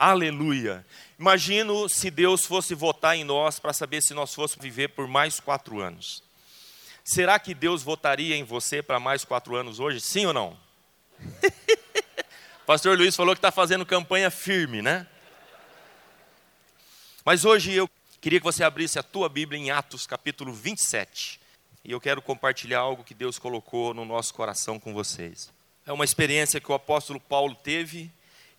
[0.00, 0.82] Aleluia.
[1.18, 5.38] Imagino se Deus fosse votar em nós para saber se nós fôssemos viver por mais
[5.38, 6.22] quatro anos.
[7.04, 10.00] Será que Deus votaria em você para mais quatro anos hoje?
[10.00, 10.58] Sim ou não?
[12.64, 15.06] Pastor Luiz falou que está fazendo campanha firme, né?
[17.22, 17.86] Mas hoje eu
[18.22, 21.38] queria que você abrisse a tua Bíblia em Atos capítulo 27.
[21.84, 25.52] E eu quero compartilhar algo que Deus colocou no nosso coração com vocês.
[25.84, 28.10] É uma experiência que o apóstolo Paulo teve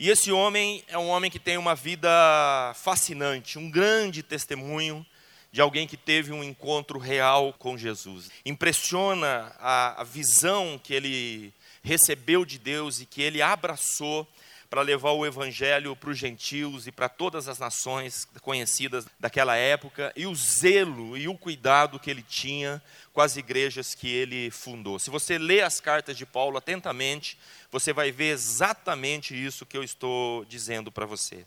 [0.02, 2.10] e esse homem é um homem que tem uma vida
[2.74, 5.06] fascinante, um grande testemunho
[5.52, 8.32] de alguém que teve um encontro real com Jesus.
[8.44, 11.54] Impressiona a, a visão que ele
[11.84, 14.28] recebeu de Deus e que ele abraçou
[14.72, 20.14] para levar o evangelho para os gentios e para todas as nações conhecidas daquela época,
[20.16, 24.98] e o zelo e o cuidado que ele tinha com as igrejas que ele fundou.
[24.98, 27.38] Se você lê as cartas de Paulo atentamente,
[27.70, 31.44] você vai ver exatamente isso que eu estou dizendo para você.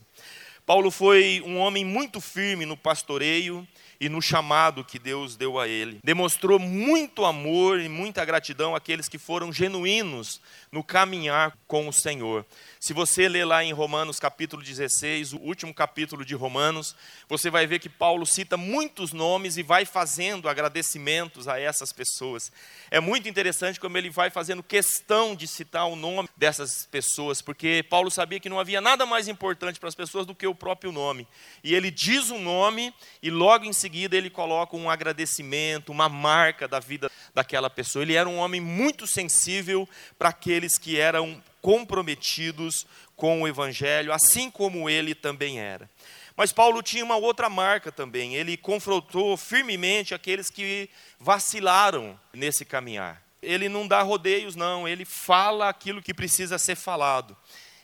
[0.66, 3.66] Paulo foi um homem muito firme no pastoreio
[4.00, 5.98] e no chamado que Deus deu a ele.
[6.02, 10.40] Demonstrou muito amor e muita gratidão àqueles que foram genuínos
[10.72, 12.46] no caminhar com o Senhor.
[12.84, 16.94] Se você ler lá em Romanos capítulo 16, o último capítulo de Romanos,
[17.26, 22.52] você vai ver que Paulo cita muitos nomes e vai fazendo agradecimentos a essas pessoas.
[22.90, 27.82] É muito interessante como ele vai fazendo questão de citar o nome dessas pessoas, porque
[27.88, 30.92] Paulo sabia que não havia nada mais importante para as pessoas do que o próprio
[30.92, 31.26] nome.
[31.62, 36.68] E ele diz um nome e logo em seguida ele coloca um agradecimento, uma marca
[36.68, 38.02] da vida daquela pessoa.
[38.02, 44.50] Ele era um homem muito sensível para aqueles que eram comprometidos com o Evangelho, assim
[44.50, 45.88] como ele também era.
[46.36, 53.22] Mas Paulo tinha uma outra marca também, ele confrontou firmemente aqueles que vacilaram nesse caminhar.
[53.40, 57.34] Ele não dá rodeios, não, ele fala aquilo que precisa ser falado.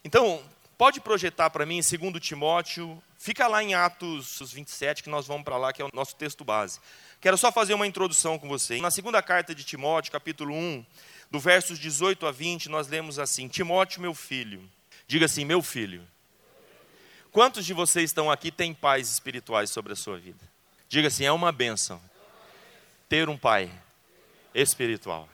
[0.04, 0.42] Então,
[0.76, 5.56] pode projetar para mim, segundo Timóteo, fica lá em Atos 27, que nós vamos para
[5.56, 6.78] lá, que é o nosso texto base.
[7.18, 8.78] Quero só fazer uma introdução com você.
[8.78, 10.84] Na segunda carta de Timóteo, capítulo 1,
[11.30, 14.68] do versos 18 a 20, nós lemos assim: Timóteo, meu filho,
[15.06, 16.06] diga assim, meu filho.
[17.30, 20.40] Quantos de vocês estão aqui têm pais espirituais sobre a sua vida?
[20.88, 22.02] Diga assim, é uma bênção
[23.08, 23.70] ter um pai
[24.52, 25.28] espiritual.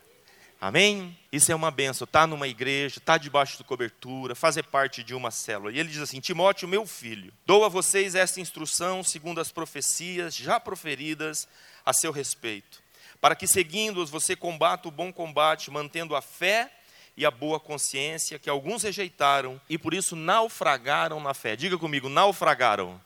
[0.61, 1.17] Amém?
[1.31, 2.05] Isso é uma benção.
[2.05, 5.73] Estar tá numa igreja, estar tá debaixo de cobertura, fazer parte de uma célula.
[5.73, 10.35] E ele diz assim: Timóteo, meu filho, dou a vocês esta instrução segundo as profecias
[10.35, 11.49] já proferidas
[11.85, 12.86] a seu respeito
[13.21, 16.71] para que seguindo-os você combata o bom combate, mantendo a fé
[17.17, 21.57] e a boa consciência, que alguns rejeitaram e por isso naufragaram na fé.
[21.57, 23.01] Diga comigo, naufragaram.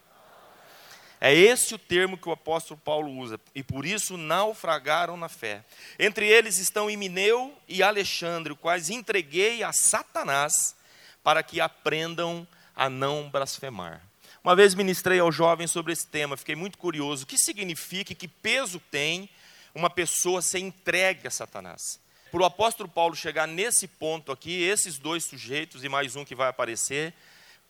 [1.21, 5.63] É esse o termo que o apóstolo Paulo usa, e por isso naufragaram na fé.
[5.99, 10.75] Entre eles estão Imineu e Alexandre, quais entreguei a Satanás
[11.23, 14.01] para que aprendam a não blasfemar.
[14.43, 17.25] Uma vez ministrei aos jovens sobre esse tema, fiquei muito curioso.
[17.25, 19.29] O que significa e que peso tem
[19.75, 22.01] uma pessoa ser entregue a Satanás.
[22.31, 26.35] Para o apóstolo Paulo chegar nesse ponto aqui, esses dois sujeitos e mais um que
[26.35, 27.13] vai aparecer,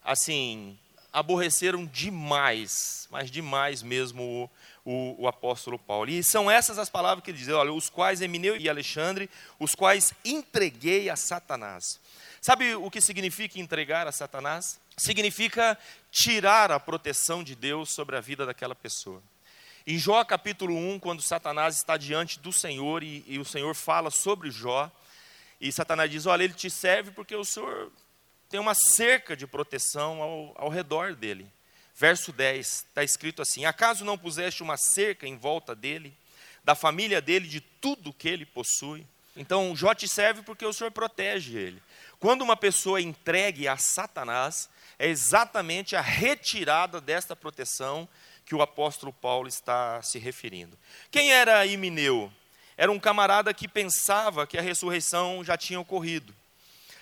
[0.04, 0.78] assim,
[1.12, 4.50] aborreceram demais, mas demais mesmo
[4.84, 6.10] o, o, o, apóstolo Paulo.
[6.10, 9.74] E são essas as palavras que ele diz: olha, os quais Emineu e Alexandre, os
[9.74, 11.98] quais entreguei a Satanás.
[12.40, 14.80] Sabe o que significa entregar a Satanás?
[14.96, 15.76] Significa
[16.10, 19.22] tirar a proteção de Deus sobre a vida daquela pessoa.
[19.90, 24.08] Em Jó capítulo 1, quando Satanás está diante do Senhor e, e o Senhor fala
[24.08, 24.88] sobre Jó,
[25.60, 27.90] e Satanás diz: Olha, ele te serve porque o Senhor
[28.48, 31.44] tem uma cerca de proteção ao, ao redor dele.
[31.92, 36.16] Verso 10 está escrito assim: Acaso não puseste uma cerca em volta dele,
[36.62, 39.04] da família dele, de tudo que ele possui?
[39.36, 41.82] Então, Jó te serve porque o Senhor protege ele.
[42.20, 48.08] Quando uma pessoa é entregue a Satanás, é exatamente a retirada desta proteção
[48.50, 50.76] que o apóstolo Paulo está se referindo.
[51.08, 52.32] Quem era Imineu?
[52.76, 56.34] Era um camarada que pensava que a ressurreição já tinha ocorrido.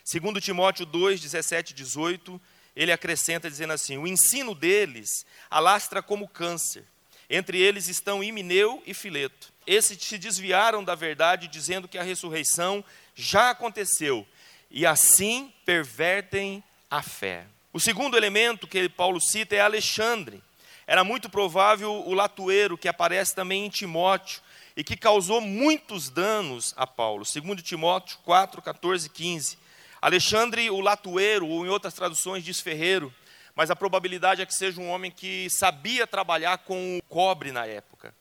[0.05, 2.39] Segundo Timóteo 2, 17 e 18,
[2.77, 6.85] ele acrescenta dizendo assim: o ensino deles alastra como câncer.
[7.31, 9.51] Entre eles estão Imineu e Fileto.
[9.67, 12.85] Esses se desviaram da verdade, dizendo que a ressurreição
[13.15, 14.27] já aconteceu,
[14.71, 17.47] e assim pervertem a fé.
[17.73, 20.43] O segundo elemento que Paulo cita é Alexandre.
[20.89, 24.41] Era muito provável o latoeiro que aparece também em Timóteo
[24.75, 27.27] e que causou muitos danos a Paulo.
[27.27, 29.59] Segundo Timóteo 4, 14 e 15.
[30.01, 33.13] Alexandre, o latoeiro, ou em outras traduções diz ferreiro,
[33.55, 37.67] mas a probabilidade é que seja um homem que sabia trabalhar com o cobre na
[37.67, 38.15] época.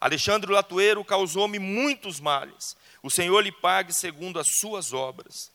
[0.00, 2.76] Alexandre o latoeiro causou-me muitos males.
[3.02, 5.50] O Senhor lhe pague segundo as suas obras.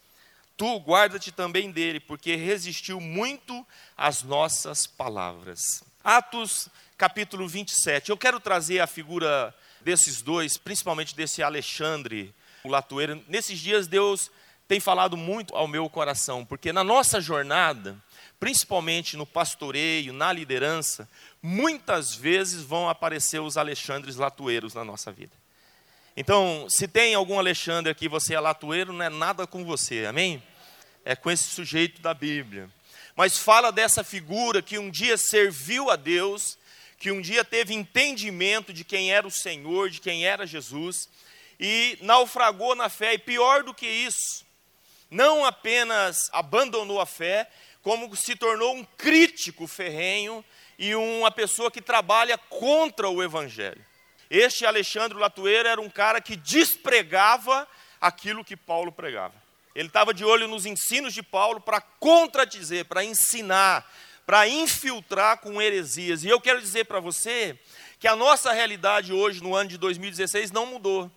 [0.58, 3.66] Tu guarda-te também dele, porque resistiu muito
[3.96, 5.84] às nossas palavras.
[6.04, 6.68] Atos
[6.98, 8.10] capítulo 27.
[8.10, 12.34] Eu quero trazer a figura desses dois, principalmente desse Alexandre,
[12.64, 13.24] o latoeiro.
[13.28, 14.32] Nesses dias Deus
[14.68, 17.96] tem falado muito ao meu coração, porque na nossa jornada,
[18.40, 21.08] principalmente no pastoreio, na liderança,
[21.40, 25.32] muitas vezes vão aparecer os Alexandres latoeiros na nossa vida.
[26.20, 30.42] Então, se tem algum Alexandre aqui, você é latoeiro, não é nada com você, amém?
[31.06, 32.72] É com esse sujeito da Bíblia.
[33.16, 36.58] Mas fala dessa figura que um dia serviu a Deus,
[36.98, 41.08] que um dia teve entendimento de quem era o Senhor, de quem era Jesus,
[41.60, 44.44] e naufragou na fé, e pior do que isso,
[45.12, 47.48] não apenas abandonou a fé,
[47.84, 50.44] como se tornou um crítico ferrenho
[50.80, 53.86] e uma pessoa que trabalha contra o Evangelho.
[54.30, 57.68] Este Alexandre Latueira era um cara que despregava
[58.00, 59.34] aquilo que Paulo pregava.
[59.74, 63.90] Ele estava de olho nos ensinos de Paulo para contradizer, para ensinar,
[64.26, 66.24] para infiltrar com heresias.
[66.24, 67.58] E eu quero dizer para você
[68.00, 71.12] que a nossa realidade hoje, no ano de 2016, não mudou.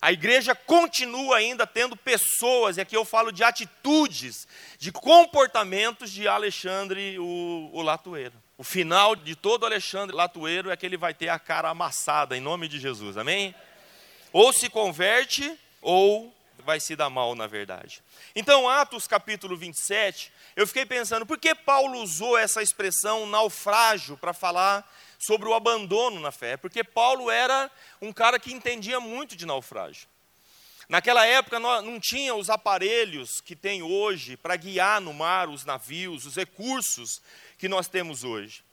[0.00, 4.48] A igreja continua ainda tendo pessoas, e aqui eu falo de atitudes,
[4.78, 8.32] de comportamentos de Alexandre o, o.
[8.58, 12.40] O final de todo Alexandre Latueiro é que ele vai ter a cara amassada, em
[12.40, 13.54] nome de Jesus, amém?
[14.32, 18.02] Ou se converte, ou vai se dar mal, na verdade.
[18.36, 24.32] Então, Atos capítulo 27, eu fiquei pensando, por que Paulo usou essa expressão naufrágio para
[24.32, 24.88] falar
[25.18, 26.56] sobre o abandono na fé?
[26.56, 27.70] Porque Paulo era
[28.00, 30.06] um cara que entendia muito de naufrágio.
[30.88, 36.26] Naquela época não tinha os aparelhos que tem hoje para guiar no mar os navios,
[36.26, 37.22] os recursos
[37.62, 38.64] que nós temos hoje.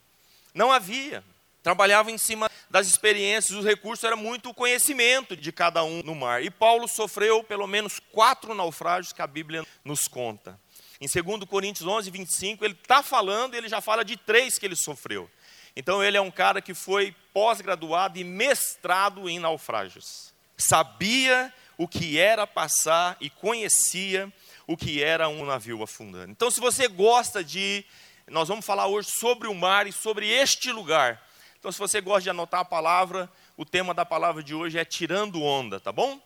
[0.51, 1.23] Não havia.
[1.61, 6.15] Trabalhava em cima das experiências, os recursos era muito o conhecimento de cada um no
[6.15, 6.43] mar.
[6.43, 10.59] E Paulo sofreu pelo menos quatro naufrágios que a Bíblia nos conta.
[10.99, 14.75] Em 2 Coríntios 11, 25, ele está falando, ele já fala de três que ele
[14.75, 15.29] sofreu.
[15.75, 20.33] Então ele é um cara que foi pós-graduado e mestrado em naufrágios.
[20.57, 24.33] Sabia o que era passar e conhecia
[24.65, 26.31] o que era um navio afundando.
[26.31, 27.83] Então, se você gosta de
[28.29, 31.21] nós vamos falar hoje sobre o mar e sobre este lugar.
[31.59, 34.85] Então, se você gosta de anotar a palavra, o tema da palavra de hoje é
[34.85, 36.21] tirando onda, tá bom?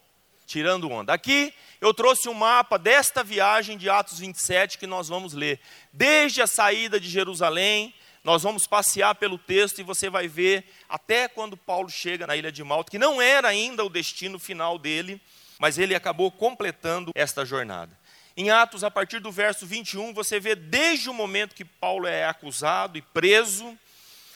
[0.46, 1.14] Tirando onda.
[1.14, 5.60] Aqui eu trouxe um mapa desta viagem de Atos 27 que nós vamos ler.
[5.92, 11.28] Desde a saída de Jerusalém, nós vamos passear pelo texto e você vai ver até
[11.28, 15.20] quando Paulo chega na ilha de Malta, que não era ainda o destino final dele,
[15.58, 17.98] mas ele acabou completando esta jornada.
[18.36, 22.26] Em Atos, a partir do verso 21, você vê desde o momento que Paulo é
[22.26, 23.78] acusado e preso,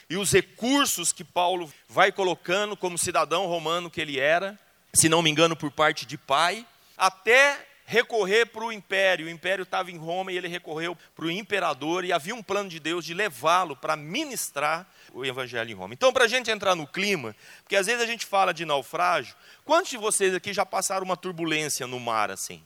[0.07, 4.57] e os recursos que Paulo vai colocando como cidadão romano que ele era,
[4.93, 6.63] se não me engano, por parte de pai,
[6.95, 9.25] até recorrer para o império.
[9.25, 12.69] O império estava em Roma e ele recorreu para o imperador, e havia um plano
[12.69, 15.95] de Deus de levá-lo para ministrar o evangelho em Roma.
[15.95, 19.35] Então, para a gente entrar no clima, porque às vezes a gente fala de naufrágio,
[19.65, 22.63] quantos de vocês aqui já passaram uma turbulência no mar assim?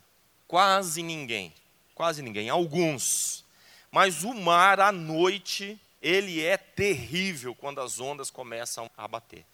[0.52, 1.54] Quase ninguém.
[1.96, 2.50] Quase ninguém.
[2.50, 3.46] Alguns.
[3.90, 9.46] Mas o mar à noite, ele é terrível quando as ondas começam a bater.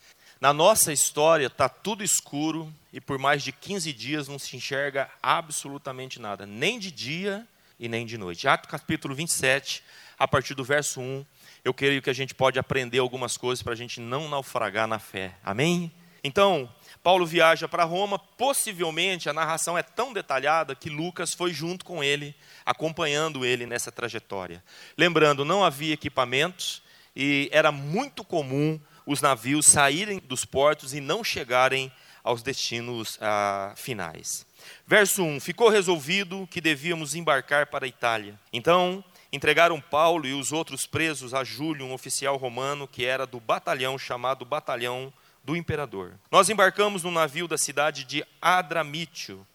[0.42, 5.08] Na nossa história está tudo escuro e por mais de 15 dias não se enxerga
[5.22, 7.48] absolutamente nada, nem de dia
[7.80, 8.48] e nem de noite.
[8.48, 9.84] Ato capítulo 27,
[10.18, 11.24] a partir do verso 1,
[11.64, 14.98] eu creio que a gente pode aprender algumas coisas para a gente não naufragar na
[14.98, 15.36] fé.
[15.44, 15.92] Amém?
[16.24, 16.68] Então,
[17.04, 22.04] Paulo viaja para Roma, possivelmente a narração é tão detalhada que Lucas foi junto com
[22.04, 22.36] ele,
[22.66, 24.63] acompanhando ele nessa trajetória.
[24.98, 26.82] Lembrando, não havia equipamentos
[27.16, 31.92] e era muito comum os navios saírem dos portos e não chegarem
[32.24, 34.46] aos destinos ah, finais.
[34.86, 38.38] Verso 1: Ficou resolvido que devíamos embarcar para a Itália.
[38.51, 43.39] Então, entregaram Paulo e os outros presos a Júlio, um oficial romano que era do
[43.39, 45.12] batalhão chamado Batalhão
[45.48, 46.20] do imperador.
[46.30, 49.48] Nós embarcamos no navio da cidade de Adramítio,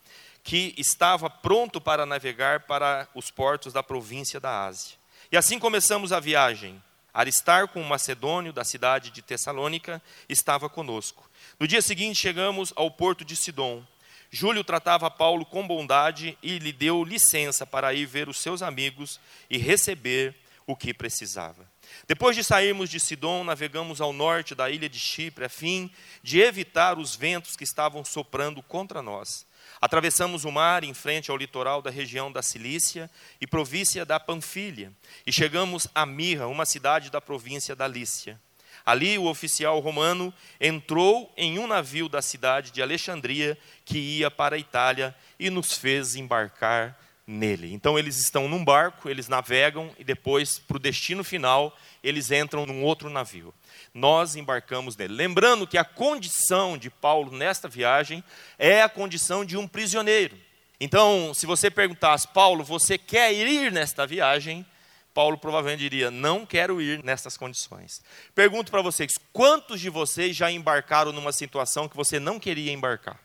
[0.42, 4.96] que estava pronto para navegar para os portos da província da Ásia.
[5.30, 6.82] E assim começamos a viagem.
[7.12, 11.30] Aristarco, um macedônio da cidade de Tessalônica, estava conosco.
[11.60, 13.84] No dia seguinte chegamos ao porto de Sidom.
[14.30, 19.20] Júlio tratava Paulo com bondade e lhe deu licença para ir ver os seus amigos
[19.50, 20.34] e receber
[20.66, 21.70] o que precisava.
[22.06, 25.90] Depois de sairmos de Sidom, navegamos ao norte da ilha de Chipre, a fim
[26.22, 29.46] de evitar os ventos que estavam soprando contra nós.
[29.80, 34.92] Atravessamos o mar em frente ao litoral da região da Cilícia e província da Panfilha,
[35.26, 38.40] e chegamos a Mirra, uma cidade da província da Lícia.
[38.84, 44.56] Ali, o oficial romano entrou em um navio da cidade de Alexandria que ia para
[44.56, 46.98] a Itália e nos fez embarcar
[47.32, 47.72] nele.
[47.72, 52.66] Então eles estão num barco, eles navegam e depois, para o destino final, eles entram
[52.66, 53.52] num outro navio.
[53.94, 55.14] Nós embarcamos nele.
[55.14, 58.22] Lembrando que a condição de Paulo nesta viagem
[58.58, 60.36] é a condição de um prisioneiro.
[60.80, 64.66] Então, se você perguntasse, Paulo, você quer ir nesta viagem?
[65.14, 68.02] Paulo provavelmente diria: Não quero ir nessas condições.
[68.34, 73.20] Pergunto para vocês: quantos de vocês já embarcaram numa situação que você não queria embarcar?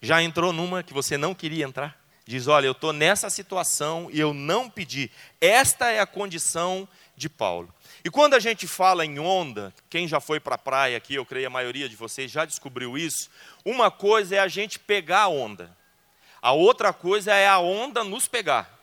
[0.00, 2.03] Já entrou numa que você não queria entrar?
[2.26, 5.10] Diz: Olha, eu estou nessa situação e eu não pedi.
[5.40, 7.72] Esta é a condição de Paulo.
[8.04, 11.24] E quando a gente fala em onda, quem já foi para a praia aqui, eu
[11.24, 13.30] creio a maioria de vocês já descobriu isso.
[13.64, 15.74] Uma coisa é a gente pegar a onda,
[16.40, 18.78] a outra coisa é a onda nos pegar.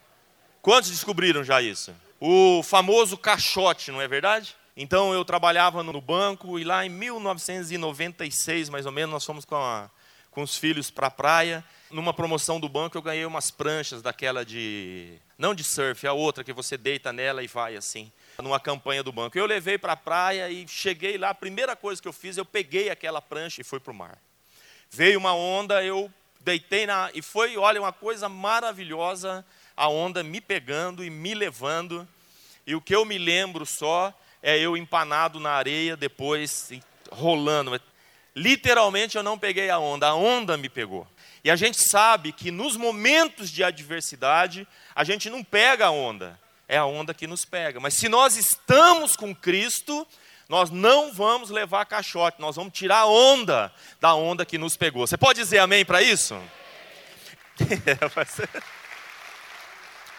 [0.62, 1.94] Quantos descobriram já isso?
[2.20, 4.56] O famoso caixote, não é verdade?
[4.78, 9.56] Então eu trabalhava no banco e lá em 1996, mais ou menos, nós fomos com,
[9.56, 9.90] a,
[10.32, 14.46] com os filhos para a praia numa promoção do banco, eu ganhei umas pranchas daquela
[14.46, 15.14] de.
[15.38, 18.12] Não de surf, a outra que você deita nela e vai assim.
[18.42, 19.38] Numa campanha do banco.
[19.38, 21.30] Eu levei para a praia e cheguei lá.
[21.30, 24.18] A primeira coisa que eu fiz, eu peguei aquela prancha e fui para o mar.
[24.90, 27.10] Veio uma onda, eu deitei na.
[27.14, 29.46] E foi, olha, uma coisa maravilhosa
[29.76, 32.08] a onda me pegando e me levando.
[32.66, 36.72] E o que eu me lembro só é eu empanado na areia, depois
[37.12, 37.80] rolando.
[38.36, 41.06] Literalmente eu não peguei a onda, a onda me pegou.
[41.44, 46.40] E a gente sabe que nos momentos de adversidade, a gente não pega a onda,
[46.68, 47.80] é a onda que nos pega.
[47.80, 50.08] Mas se nós estamos com Cristo,
[50.48, 55.06] nós não vamos levar caixote, nós vamos tirar a onda da onda que nos pegou.
[55.06, 56.40] Você pode dizer amém para isso?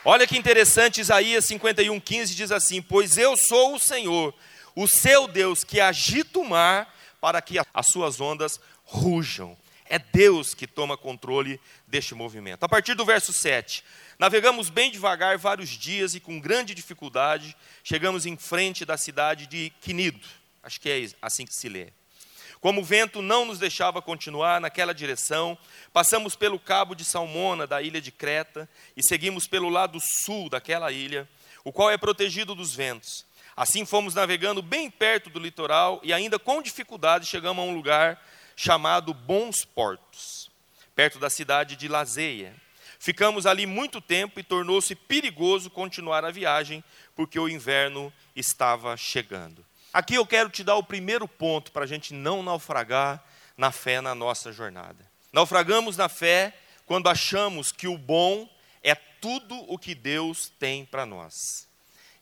[0.05, 4.35] Olha que interessante, Isaías 51,15 diz assim: Pois eu sou o Senhor,
[4.75, 6.93] o seu Deus, que agita o mar
[7.23, 9.57] para que as suas ondas rujam.
[9.87, 12.65] É Deus que toma controle deste movimento.
[12.65, 13.85] A partir do verso 7,
[14.19, 19.73] navegamos bem devagar vários dias e com grande dificuldade chegamos em frente da cidade de
[19.81, 20.27] Quinido.
[20.65, 21.93] Acho que é assim que se lê.
[22.61, 25.57] Como o vento não nos deixava continuar naquela direção,
[25.93, 30.91] passamos pelo cabo de Salmona, da ilha de Creta, e seguimos pelo lado sul daquela
[30.91, 31.29] ilha,
[31.65, 33.25] o qual é protegido dos ventos.
[33.57, 38.21] Assim fomos navegando bem perto do litoral e ainda com dificuldade chegamos a um lugar
[38.57, 40.51] chamado Bons Portos,
[40.95, 42.55] perto da cidade de Lazeia.
[42.99, 46.85] Ficamos ali muito tempo e tornou-se perigoso continuar a viagem,
[47.17, 49.65] porque o inverno estava chegando.
[49.93, 53.23] Aqui eu quero te dar o primeiro ponto para a gente não naufragar
[53.57, 55.05] na fé na nossa jornada.
[55.33, 56.57] Naufragamos na fé
[56.87, 58.49] quando achamos que o bom
[58.83, 61.69] é tudo o que Deus tem para nós.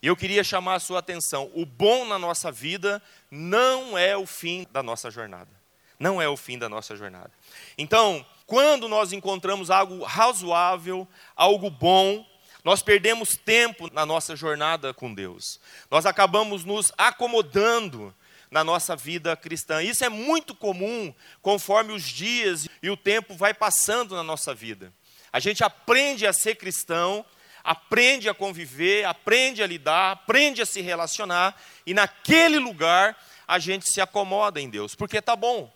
[0.01, 4.25] E eu queria chamar a sua atenção: o bom na nossa vida não é o
[4.25, 5.61] fim da nossa jornada
[6.01, 7.31] não é o fim da nossa jornada.
[7.77, 12.27] Então, quando nós encontramos algo razoável, algo bom,
[12.63, 15.59] nós perdemos tempo na nossa jornada com Deus.
[15.89, 18.13] Nós acabamos nos acomodando
[18.49, 19.81] na nossa vida cristã.
[19.81, 24.91] Isso é muito comum conforme os dias e o tempo vai passando na nossa vida.
[25.31, 27.23] A gente aprende a ser cristão,
[27.63, 33.89] aprende a conviver, aprende a lidar, aprende a se relacionar e naquele lugar a gente
[33.91, 35.71] se acomoda em Deus, porque está bom.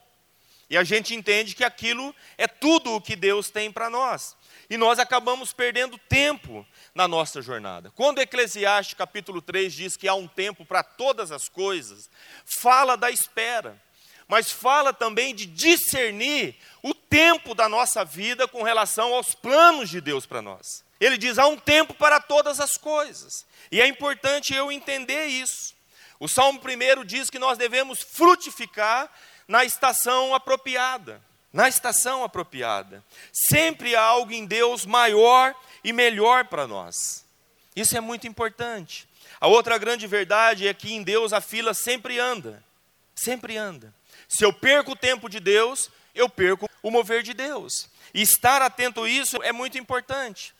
[0.69, 4.35] E a gente entende que aquilo é tudo o que Deus tem para nós.
[4.69, 7.91] E nós acabamos perdendo tempo na nossa jornada.
[7.91, 12.09] Quando Eclesiastes capítulo 3 diz que há um tempo para todas as coisas,
[12.45, 13.79] fala da espera,
[14.27, 19.99] mas fala também de discernir o tempo da nossa vida com relação aos planos de
[19.99, 20.84] Deus para nós.
[20.99, 23.45] Ele diz: há um tempo para todas as coisas.
[23.71, 25.73] E é importante eu entender isso.
[26.19, 29.11] O Salmo 1 diz que nós devemos frutificar
[29.47, 31.21] na estação apropriada.
[31.51, 33.03] Na estação apropriada.
[33.31, 37.25] Sempre há algo em Deus maior e melhor para nós.
[37.75, 39.07] Isso é muito importante.
[39.39, 42.63] A outra grande verdade é que em Deus a fila sempre anda.
[43.13, 43.93] Sempre anda.
[44.27, 47.89] Se eu perco o tempo de Deus, eu perco o mover de Deus.
[48.13, 50.54] E estar atento a isso é muito importante.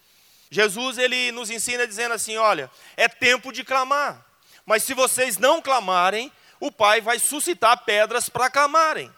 [0.50, 4.25] Jesus ele nos ensina dizendo assim: olha, é tempo de clamar.
[4.66, 9.14] Mas se vocês não clamarem, o Pai vai suscitar pedras para clamarem.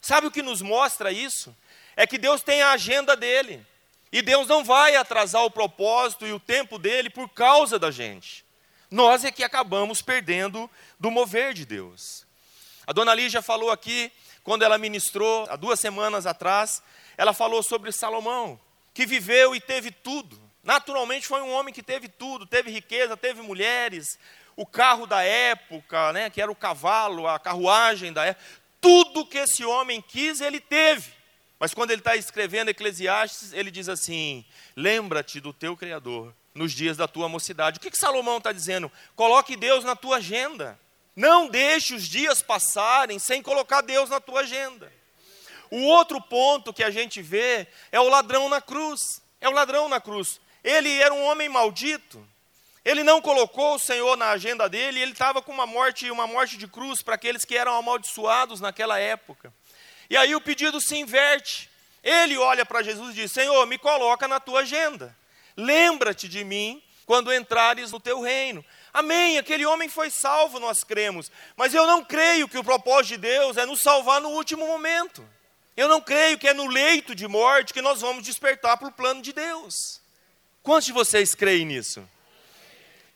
[0.00, 1.56] Sabe o que nos mostra isso?
[1.96, 3.66] É que Deus tem a agenda dele.
[4.12, 8.44] E Deus não vai atrasar o propósito e o tempo dele por causa da gente.
[8.90, 10.68] Nós é que acabamos perdendo
[10.98, 12.26] do mover de Deus.
[12.86, 14.10] A dona Lígia falou aqui,
[14.42, 16.82] quando ela ministrou, há duas semanas atrás,
[17.16, 18.58] ela falou sobre Salomão,
[19.00, 20.38] que viveu e teve tudo.
[20.62, 24.18] Naturalmente foi um homem que teve tudo, teve riqueza, teve mulheres,
[24.54, 28.44] o carro da época, né, que era o cavalo, a carruagem da época,
[28.78, 31.12] tudo que esse homem quis, ele teve.
[31.58, 34.44] Mas quando ele está escrevendo Eclesiastes, ele diz assim:
[34.76, 37.78] lembra-te do teu Criador nos dias da tua mocidade.
[37.78, 38.92] O que, que Salomão está dizendo?
[39.16, 40.78] Coloque Deus na tua agenda.
[41.16, 44.92] Não deixe os dias passarem sem colocar Deus na tua agenda.
[45.70, 49.22] O outro ponto que a gente vê é o ladrão na cruz.
[49.40, 50.40] É o ladrão na cruz.
[50.62, 52.26] Ele era um homem maldito.
[52.84, 56.56] Ele não colocou o Senhor na agenda dele, ele estava com uma morte, uma morte
[56.56, 59.52] de cruz para aqueles que eram amaldiçoados naquela época.
[60.08, 61.70] E aí o pedido se inverte.
[62.02, 65.14] Ele olha para Jesus e diz: Senhor, me coloca na tua agenda.
[65.56, 68.64] Lembra-te de mim quando entrares no teu reino.
[68.92, 69.36] Amém.
[69.36, 71.30] Aquele homem foi salvo, nós cremos.
[71.56, 75.22] Mas eu não creio que o propósito de Deus é nos salvar no último momento.
[75.80, 78.92] Eu não creio que é no leito de morte que nós vamos despertar para o
[78.92, 79.98] plano de Deus.
[80.62, 82.06] Quantos de vocês creem nisso?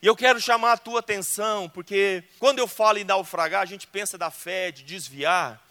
[0.00, 3.86] E eu quero chamar a tua atenção, porque quando eu falo em naufragar, a gente
[3.86, 5.62] pensa da fé, de desviar,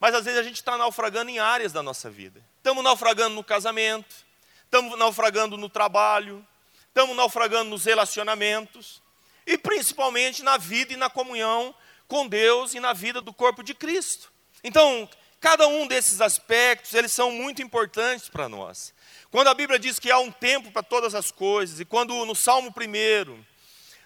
[0.00, 2.44] mas às vezes a gente está naufragando em áreas da nossa vida.
[2.56, 4.12] Estamos naufragando no casamento,
[4.64, 6.44] estamos naufragando no trabalho,
[6.88, 9.00] estamos naufragando nos relacionamentos,
[9.46, 11.72] e principalmente na vida e na comunhão
[12.08, 14.32] com Deus e na vida do corpo de Cristo.
[14.64, 15.08] Então,
[15.40, 18.92] cada um desses aspectos, eles são muito importantes para nós.
[19.30, 22.34] Quando a Bíblia diz que há um tempo para todas as coisas, e quando no
[22.34, 23.44] Salmo 1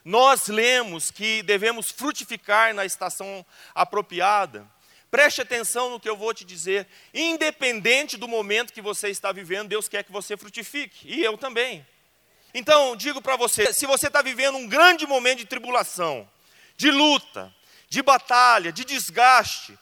[0.04, 4.66] nós lemos que devemos frutificar na estação apropriada.
[5.10, 6.86] Preste atenção no que eu vou te dizer.
[7.14, 11.08] Independente do momento que você está vivendo, Deus quer que você frutifique.
[11.08, 11.86] E eu também.
[12.52, 16.28] Então, digo para você: se você está vivendo um grande momento de tribulação,
[16.76, 17.54] de luta,
[17.88, 19.78] de batalha, de desgaste,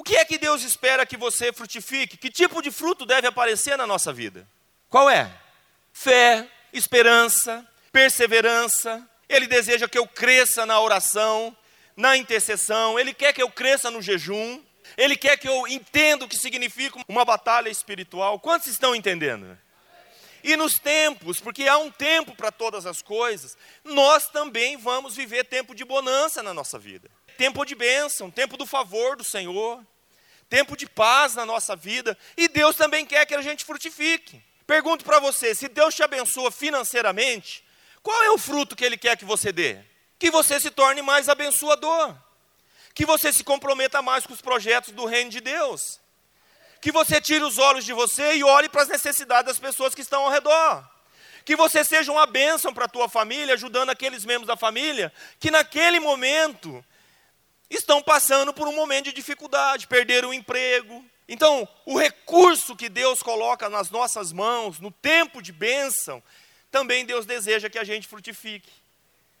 [0.00, 2.16] o que é que Deus espera que você frutifique?
[2.16, 4.48] Que tipo de fruto deve aparecer na nossa vida?
[4.88, 5.30] Qual é?
[5.92, 11.54] Fé, esperança, perseverança, ele deseja que eu cresça na oração,
[11.94, 14.62] na intercessão, Ele quer que eu cresça no jejum,
[14.96, 18.40] Ele quer que eu entenda o que significa uma batalha espiritual.
[18.40, 19.54] Quantos estão entendendo?
[20.42, 23.54] E nos tempos, porque há um tempo para todas as coisas,
[23.84, 27.10] nós também vamos viver tempo de bonança na nossa vida.
[27.40, 29.82] Tempo de bênção, tempo do favor do Senhor,
[30.46, 34.44] tempo de paz na nossa vida, e Deus também quer que a gente frutifique.
[34.66, 37.64] Pergunto para você: se Deus te abençoa financeiramente,
[38.02, 39.78] qual é o fruto que ele quer que você dê?
[40.18, 42.14] Que você se torne mais abençoador.
[42.92, 45.98] Que você se comprometa mais com os projetos do reino de Deus.
[46.78, 50.02] Que você tire os olhos de você e olhe para as necessidades das pessoas que
[50.02, 50.86] estão ao redor.
[51.46, 55.50] Que você seja uma bênção para a tua família, ajudando aqueles membros da família que
[55.50, 56.84] naquele momento
[57.70, 61.04] estão passando por um momento de dificuldade, perderam o emprego.
[61.28, 66.20] Então, o recurso que Deus coloca nas nossas mãos, no tempo de bênção,
[66.70, 68.72] também Deus deseja que a gente frutifique.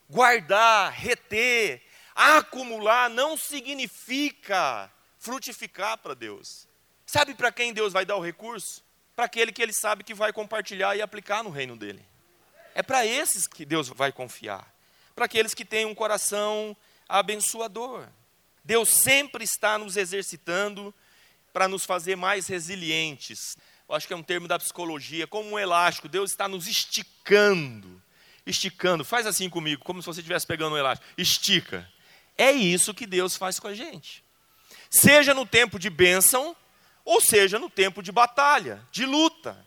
[0.08, 1.82] Guardar, reter,
[2.14, 6.68] acumular não significa frutificar para Deus.
[7.06, 8.84] Sabe para quem Deus vai dar o recurso?
[9.16, 12.04] Para aquele que ele sabe que vai compartilhar e aplicar no reino dele.
[12.74, 14.72] É para esses que Deus vai confiar.
[15.14, 16.76] Para aqueles que têm um coração
[17.08, 18.06] abençoador.
[18.64, 20.94] Deus sempre está nos exercitando
[21.52, 23.56] para nos fazer mais resilientes,
[23.90, 28.00] eu acho que é um termo da psicologia, como um elástico, Deus está nos esticando.
[28.46, 31.10] Esticando, faz assim comigo, como se você estivesse pegando um elástico.
[31.18, 31.90] Estica.
[32.38, 34.24] É isso que Deus faz com a gente.
[34.88, 36.56] Seja no tempo de bênção,
[37.04, 39.66] ou seja no tempo de batalha, de luta.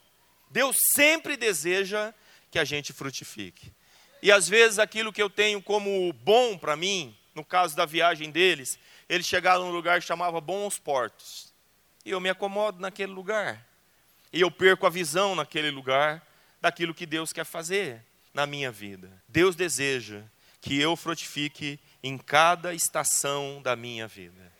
[0.49, 2.13] Deus sempre deseja
[2.49, 3.73] que a gente frutifique.
[4.21, 8.31] E às vezes aquilo que eu tenho como bom para mim, no caso da viagem
[8.31, 8.77] deles,
[9.09, 11.53] eles chegaram num lugar que chamava Bons Portos.
[12.05, 13.65] E eu me acomodo naquele lugar
[14.33, 16.25] e eu perco a visão naquele lugar
[16.59, 19.11] daquilo que Deus quer fazer na minha vida.
[19.27, 20.23] Deus deseja
[20.59, 24.51] que eu frutifique em cada estação da minha vida.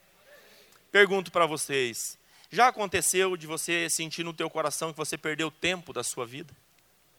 [0.92, 2.20] Pergunto para vocês,
[2.52, 6.54] já aconteceu de você sentir no teu coração que você perdeu tempo da sua vida?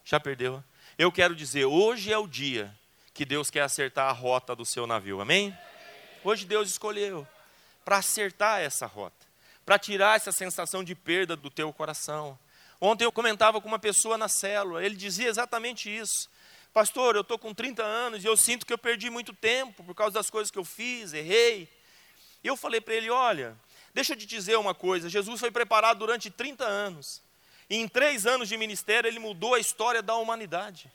[0.05, 0.63] Já perdeu?
[0.97, 2.73] Eu quero dizer, hoje é o dia
[3.15, 5.21] que Deus quer acertar a rota do seu navio.
[5.21, 5.57] Amém?
[6.25, 7.27] Hoje Deus escolheu
[7.85, 9.25] para acertar essa rota,
[9.65, 12.37] para tirar essa sensação de perda do teu coração.
[12.81, 16.29] Ontem eu comentava com uma pessoa na célula, ele dizia exatamente isso.
[16.73, 19.95] Pastor, eu estou com 30 anos e eu sinto que eu perdi muito tempo por
[19.95, 21.69] causa das coisas que eu fiz, errei.
[22.43, 23.57] E eu falei para ele: olha,
[23.95, 27.23] deixa eu te dizer uma coisa: Jesus foi preparado durante 30 anos.
[27.71, 30.91] E em três anos de ministério, ele mudou a história da humanidade.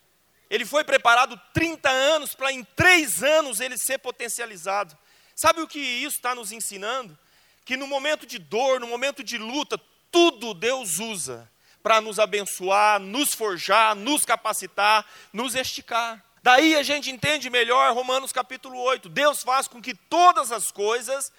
[0.49, 4.97] Ele foi preparado 30 anos para em três anos ele ser potencializado.
[5.35, 7.17] Sabe o que isso está nos ensinando?
[7.63, 9.79] Que no momento de dor, no momento de luta,
[10.12, 11.49] tudo Deus usa
[11.83, 16.23] para nos abençoar, nos forjar, nos capacitar, nos esticar.
[16.41, 19.07] Daí a gente entende melhor Romanos capítulo 8.
[19.09, 21.31] Deus faz com que todas as coisas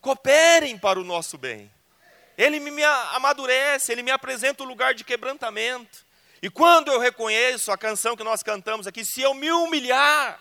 [0.00, 1.70] cooperem para o nosso bem.
[2.38, 6.05] Ele me amadurece, ele me apresenta o lugar de quebrantamento.
[6.42, 10.38] E quando eu reconheço a canção que nós cantamos aqui, se eu me humilhar,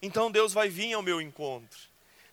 [0.00, 1.78] então Deus vai vir ao meu encontro.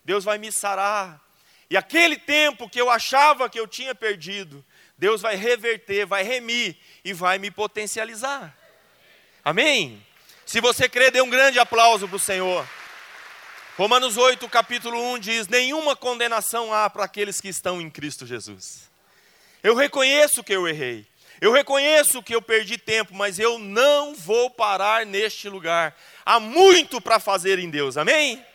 [0.03, 1.21] Deus vai me sarar.
[1.69, 4.65] E aquele tempo que eu achava que eu tinha perdido,
[4.97, 8.57] Deus vai reverter, vai remir e vai me potencializar.
[9.45, 10.03] Amém?
[10.45, 12.67] Se você crê, dê um grande aplauso para o Senhor.
[13.77, 18.89] Romanos 8, capítulo 1 diz: Nenhuma condenação há para aqueles que estão em Cristo Jesus.
[19.61, 21.05] Eu reconheço que eu errei,
[21.41, 25.95] eu reconheço que eu perdi tempo, mas eu não vou parar neste lugar.
[26.25, 28.45] Há muito para fazer em Deus, amém?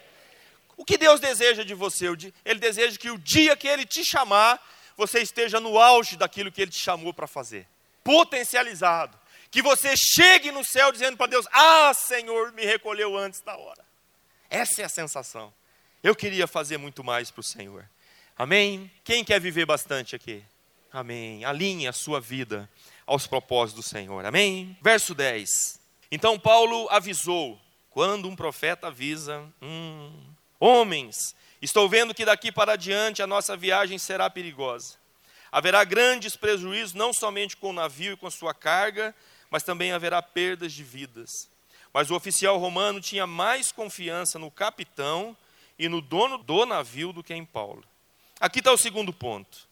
[0.76, 2.06] O que Deus deseja de você?
[2.44, 4.60] Ele deseja que o dia que Ele te chamar,
[4.96, 7.66] você esteja no auge daquilo que Ele te chamou para fazer,
[8.02, 9.18] potencializado.
[9.50, 13.84] Que você chegue no céu dizendo para Deus: Ah, Senhor, me recolheu antes da hora.
[14.50, 15.54] Essa é a sensação.
[16.02, 17.88] Eu queria fazer muito mais para o Senhor.
[18.36, 18.90] Amém?
[19.04, 20.44] Quem quer viver bastante aqui?
[20.92, 21.44] Amém.
[21.44, 22.68] Alinhe a sua vida
[23.06, 24.24] aos propósitos do Senhor.
[24.24, 24.76] Amém?
[24.82, 25.48] Verso 10.
[26.10, 27.58] Então Paulo avisou,
[27.90, 30.12] quando um profeta avisa, hum,
[30.58, 34.96] homens, estou vendo que daqui para diante a nossa viagem será perigosa.
[35.50, 39.14] Haverá grandes prejuízos, não somente com o navio e com sua carga,
[39.50, 41.48] mas também haverá perdas de vidas.
[41.92, 45.36] Mas o oficial romano tinha mais confiança no capitão
[45.78, 47.84] e no dono do navio do que em Paulo.
[48.40, 49.68] Aqui está o segundo ponto.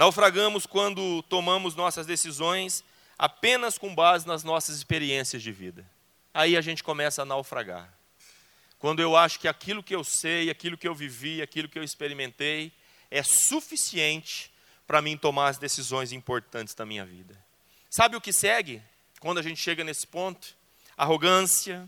[0.00, 2.82] Naufragamos quando tomamos nossas decisões
[3.18, 5.84] apenas com base nas nossas experiências de vida.
[6.32, 7.92] Aí a gente começa a naufragar.
[8.78, 11.84] Quando eu acho que aquilo que eu sei, aquilo que eu vivi, aquilo que eu
[11.84, 12.72] experimentei
[13.10, 14.50] é suficiente
[14.86, 17.38] para mim tomar as decisões importantes da minha vida.
[17.90, 18.80] Sabe o que segue
[19.20, 20.56] quando a gente chega nesse ponto?
[20.96, 21.86] arrogância,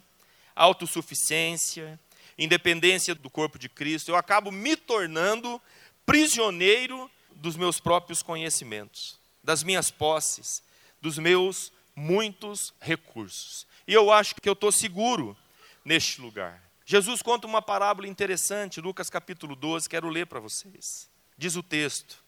[0.54, 1.98] autossuficiência,
[2.36, 5.58] independência do corpo de Cristo, eu acabo me tornando
[6.04, 7.10] prisioneiro
[7.42, 10.62] dos meus próprios conhecimentos, das minhas posses,
[11.00, 13.66] dos meus muitos recursos.
[13.86, 15.36] E eu acho que eu estou seguro
[15.84, 16.62] neste lugar.
[16.86, 21.10] Jesus conta uma parábola interessante, Lucas capítulo 12, quero ler para vocês.
[21.36, 22.22] Diz o texto: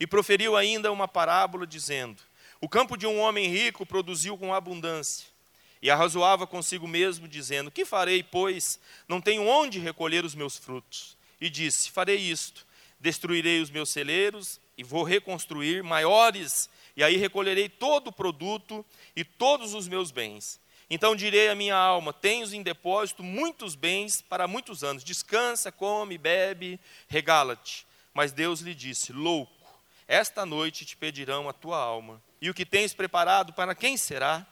[0.00, 2.22] E proferiu ainda uma parábola, dizendo:
[2.58, 5.26] O campo de um homem rico produziu com abundância.
[5.82, 8.80] E arrazoava consigo mesmo, dizendo: Que farei, pois?
[9.06, 11.18] Não tenho onde recolher os meus frutos.
[11.38, 12.66] E disse: Farei isto:
[13.04, 18.82] destruirei os meus celeiros e vou reconstruir maiores, e aí recolherei todo o produto
[19.14, 20.58] e todos os meus bens.
[20.88, 25.04] Então direi à minha alma: Tens em depósito muitos bens para muitos anos.
[25.04, 27.86] Descansa, come, bebe, regala-te.
[28.14, 29.52] Mas Deus lhe disse: Louco,
[30.08, 32.22] esta noite te pedirão a tua alma.
[32.40, 34.46] E o que tens preparado para quem será?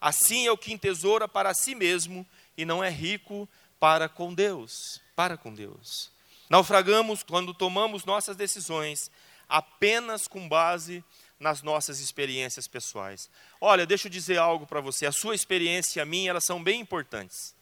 [0.00, 3.46] Assim é o que entesoura para si mesmo e não é rico
[3.78, 4.98] para com Deus.
[5.14, 6.16] Para com Deus.
[6.48, 9.10] Naufragamos quando tomamos nossas decisões
[9.48, 11.02] apenas com base
[11.40, 13.30] nas nossas experiências pessoais.
[13.60, 15.06] Olha, deixa eu dizer algo para você.
[15.06, 17.54] A sua experiência e a minha, elas são bem importantes.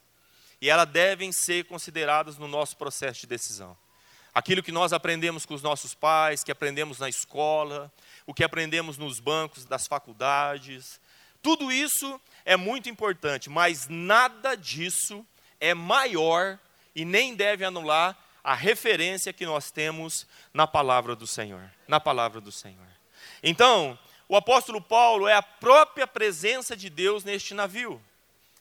[0.60, 3.76] E elas devem ser consideradas no nosso processo de decisão.
[4.34, 7.92] Aquilo que nós aprendemos com os nossos pais, que aprendemos na escola,
[8.26, 11.00] o que aprendemos nos bancos das faculdades,
[11.42, 15.24] tudo isso é muito importante, mas nada disso
[15.60, 16.58] é maior
[16.94, 22.40] e nem deve anular a referência que nós temos na palavra do Senhor, na palavra
[22.40, 22.86] do Senhor.
[23.42, 28.00] Então, o apóstolo Paulo é a própria presença de Deus neste navio.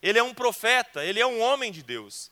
[0.01, 2.31] Ele é um profeta, ele é um homem de Deus.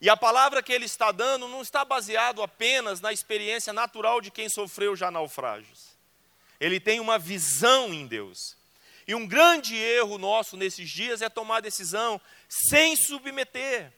[0.00, 4.30] E a palavra que ele está dando não está baseado apenas na experiência natural de
[4.30, 5.90] quem sofreu já naufrágios.
[6.58, 8.56] Ele tem uma visão em Deus.
[9.06, 13.92] E um grande erro nosso nesses dias é tomar decisão sem submeter,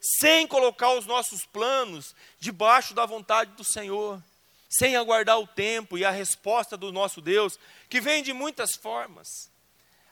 [0.00, 4.22] sem colocar os nossos planos debaixo da vontade do Senhor,
[4.68, 7.58] sem aguardar o tempo e a resposta do nosso Deus,
[7.88, 9.50] que vem de muitas formas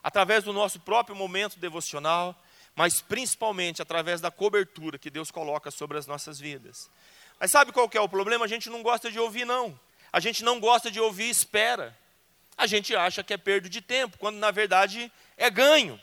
[0.02, 2.34] através do nosso próprio momento devocional,
[2.74, 6.90] mas principalmente através da cobertura que Deus coloca sobre as nossas vidas.
[7.40, 8.44] Mas sabe qual é o problema?
[8.44, 9.78] A gente não gosta de ouvir, não.
[10.12, 11.96] A gente não gosta de ouvir espera
[12.58, 15.98] a gente acha que é perda de tempo, quando na verdade é ganho.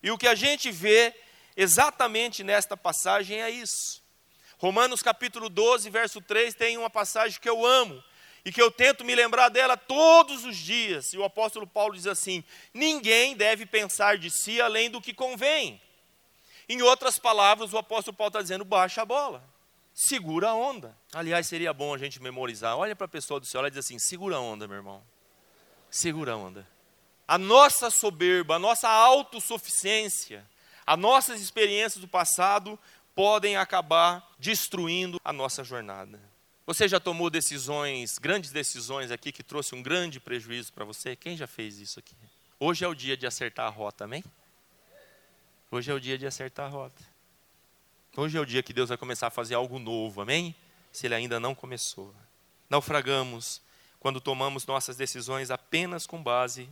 [0.00, 1.12] E o que a gente vê
[1.56, 4.02] exatamente nesta passagem é isso.
[4.58, 8.02] Romanos capítulo 12, verso 3, tem uma passagem que eu amo
[8.44, 11.12] e que eu tento me lembrar dela todos os dias.
[11.12, 12.42] E o apóstolo Paulo diz assim:
[12.72, 15.80] ninguém deve pensar de si além do que convém.
[16.68, 19.44] Em outras palavras, o apóstolo Paulo está dizendo: baixa a bola,
[19.94, 20.96] segura a onda.
[21.12, 22.76] Aliás, seria bom a gente memorizar.
[22.76, 25.02] Olha para a pessoa do céu e diz assim: segura a onda, meu irmão
[25.96, 26.66] segura a onda.
[27.26, 30.46] A nossa soberba, a nossa autossuficiência,
[30.86, 32.78] as nossas experiências do passado
[33.14, 36.20] podem acabar destruindo a nossa jornada.
[36.66, 41.16] Você já tomou decisões, grandes decisões aqui que trouxe um grande prejuízo para você?
[41.16, 42.14] Quem já fez isso aqui?
[42.60, 44.22] Hoje é o dia de acertar a rota, amém?
[45.70, 47.02] Hoje é o dia de acertar a rota.
[48.16, 50.54] Hoje é o dia que Deus vai começar a fazer algo novo, amém?
[50.92, 52.14] Se Ele ainda não começou.
[52.68, 53.60] Naufragamos
[54.00, 56.68] quando tomamos nossas decisões apenas com base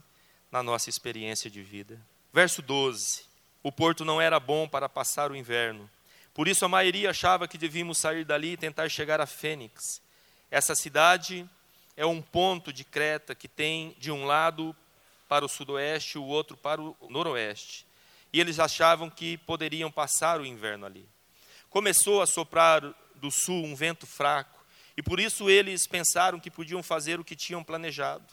[0.50, 2.00] na nossa experiência de vida.
[2.32, 3.24] Verso 12:
[3.64, 5.90] O porto não era bom para passar o inverno,
[6.34, 10.02] por isso a maioria achava que devíamos sair dali e tentar chegar a Fênix.
[10.50, 11.48] Essa cidade
[11.96, 14.76] é um ponto de Creta que tem de um lado
[15.26, 17.86] para o sudoeste e o outro para o noroeste.
[18.34, 21.08] E eles achavam que poderiam passar o inverno ali.
[21.70, 22.82] Começou a soprar
[23.14, 24.62] do sul um vento fraco,
[24.94, 28.26] e por isso eles pensaram que podiam fazer o que tinham planejado.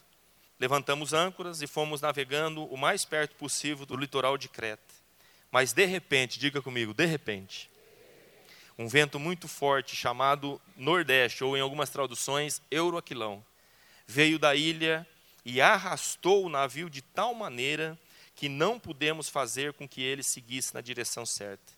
[0.59, 4.90] Levantamos âncoras e fomos navegando o mais perto possível do litoral de Creta.
[5.51, 7.69] Mas de repente, diga comigo, de repente,
[8.77, 13.45] um vento muito forte chamado Nordeste, ou em algumas traduções, Euroaquilão,
[14.07, 15.05] veio da ilha
[15.45, 17.99] e arrastou o navio de tal maneira
[18.35, 21.73] que não pudemos fazer com que ele seguisse na direção certa.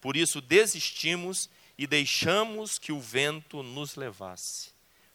[0.00, 4.70] Por isso desistimos e deixamos que o vento nos levasse.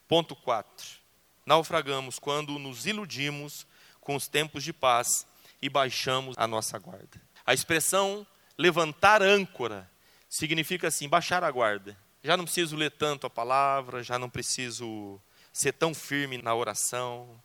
[0.08, 1.00] Ponto 4.
[1.46, 3.66] Naufragamos quando nos iludimos
[4.00, 5.26] com os tempos de paz
[5.62, 7.22] e baixamos a nossa guarda.
[7.46, 8.26] A expressão
[8.58, 9.90] levantar âncora
[10.30, 11.98] significa assim, baixar a guarda.
[12.24, 15.20] Já não preciso ler tanto a palavra, já não preciso
[15.52, 17.42] ser tão firme na oração.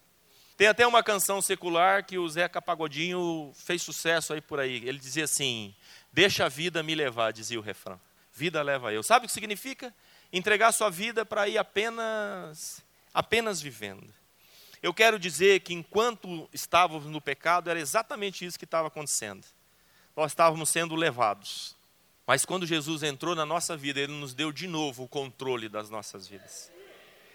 [0.56, 4.76] Tem até uma canção secular que o Zeca Pagodinho fez sucesso aí por aí.
[4.86, 5.74] Ele dizia assim:
[6.12, 8.00] Deixa a vida me levar, dizia o refrão.
[8.32, 9.02] Vida leva eu.
[9.02, 9.94] Sabe o que significa?
[10.32, 14.12] Entregar sua vida para ir apenas apenas vivendo.
[14.82, 19.46] Eu quero dizer que enquanto estávamos no pecado, era exatamente isso que estava acontecendo.
[20.16, 21.76] Nós estávamos sendo levados.
[22.26, 25.90] Mas quando Jesus entrou na nossa vida, Ele nos deu de novo o controle das
[25.90, 26.72] nossas vidas.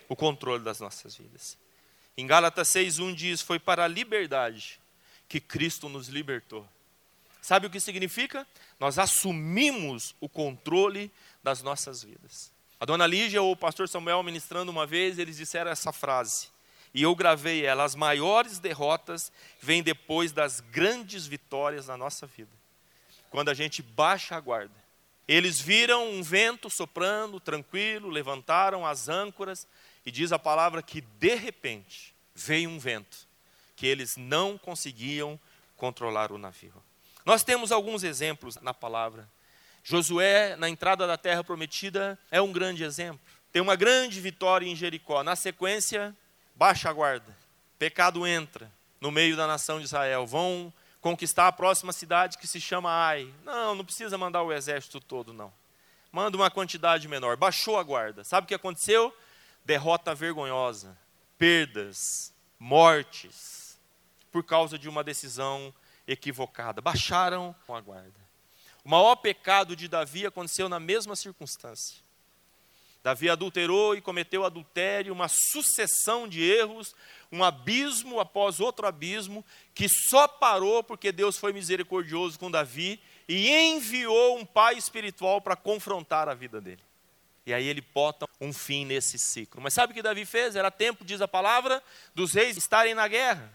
[0.09, 1.57] O controle das nossas vidas.
[2.17, 4.81] Em Gálatas 6,1 diz: Foi para a liberdade
[5.29, 6.67] que Cristo nos libertou.
[7.41, 8.45] Sabe o que significa?
[8.79, 11.09] Nós assumimos o controle
[11.41, 12.51] das nossas vidas.
[12.79, 16.49] A dona Lígia ou o pastor Samuel ministrando uma vez, eles disseram essa frase.
[16.93, 22.61] E eu gravei ela: as maiores derrotas vêm depois das grandes vitórias na nossa vida.
[23.31, 24.81] Quando a gente baixa a guarda
[25.33, 29.65] eles viram um vento soprando, tranquilo, levantaram as âncoras,
[30.05, 33.25] e diz a palavra que de repente veio um vento,
[33.77, 35.39] que eles não conseguiam
[35.77, 36.73] controlar o navio.
[37.25, 39.25] Nós temos alguns exemplos na palavra.
[39.83, 43.21] Josué, na entrada da terra prometida, é um grande exemplo.
[43.53, 45.23] Tem uma grande vitória em Jericó.
[45.23, 46.13] Na sequência,
[46.55, 47.33] baixa a guarda.
[47.79, 50.27] Pecado entra no meio da nação de Israel.
[50.27, 53.33] Vão conquistar a próxima cidade que se chama Ai.
[53.43, 55.51] Não, não precisa mandar o exército todo, não.
[56.11, 57.35] Manda uma quantidade menor.
[57.35, 58.23] Baixou a guarda.
[58.23, 59.13] Sabe o que aconteceu?
[59.65, 60.97] Derrota vergonhosa,
[61.37, 63.79] perdas, mortes,
[64.31, 65.73] por causa de uma decisão
[66.07, 66.81] equivocada.
[66.81, 68.21] Baixaram a guarda.
[68.83, 71.97] O maior pecado de Davi aconteceu na mesma circunstância.
[73.03, 76.93] Davi adulterou e cometeu adultério, uma sucessão de erros,
[77.31, 83.49] um abismo após outro abismo, que só parou porque Deus foi misericordioso com Davi e
[83.49, 86.83] enviou um pai espiritual para confrontar a vida dele.
[87.45, 89.61] E aí ele bota um fim nesse ciclo.
[89.61, 90.55] Mas sabe o que Davi fez?
[90.55, 91.81] Era tempo, diz a palavra,
[92.13, 93.51] dos reis estarem na guerra.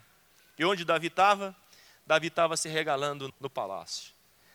[0.58, 1.54] E onde Davi estava?
[2.06, 4.12] Davi estava se regalando no palácio.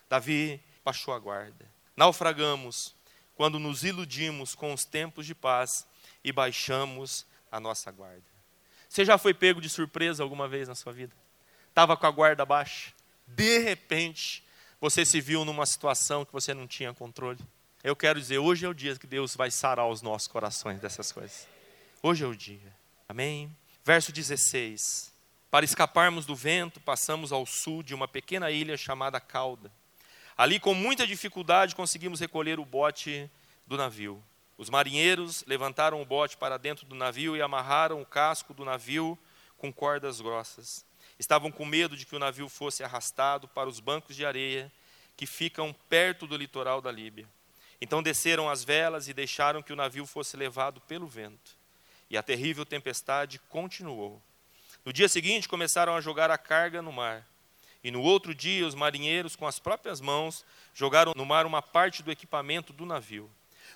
[0.10, 1.70] Davi baixou a guarda.
[1.96, 2.96] Naufragamos
[3.36, 5.88] quando nos iludimos com os tempos de paz
[6.24, 8.31] e baixamos a nossa guarda.
[8.92, 11.16] Você já foi pego de surpresa alguma vez na sua vida?
[11.70, 12.92] Estava com a guarda baixa,
[13.26, 14.44] de repente
[14.82, 17.40] você se viu numa situação que você não tinha controle.
[17.82, 21.10] Eu quero dizer, hoje é o dia que Deus vai sarar os nossos corações dessas
[21.10, 21.48] coisas.
[22.04, 22.76] Hoje é o dia.
[23.08, 23.56] Amém?
[23.82, 25.14] Verso 16.
[25.50, 29.72] Para escaparmos do vento, passamos ao sul de uma pequena ilha chamada Cauda.
[30.36, 33.32] Ali, com muita dificuldade, conseguimos recolher o bote
[33.66, 34.22] do navio.
[34.62, 39.18] Os marinheiros levantaram o bote para dentro do navio e amarraram o casco do navio
[39.58, 40.86] com cordas grossas.
[41.18, 44.72] Estavam com medo de que o navio fosse arrastado para os bancos de areia
[45.18, 47.28] que ficam perto do litoral da Líbia.
[47.82, 51.58] Então desceram as velas e deixaram que o navio fosse levado pelo vento.
[52.08, 54.22] E a terrível tempestade continuou.
[54.86, 57.28] No dia seguinte, começaram a jogar a carga no mar.
[57.84, 62.04] E no outro dia, os marinheiros, com as próprias mãos, jogaram no mar uma parte
[62.04, 63.28] do equipamento do navio.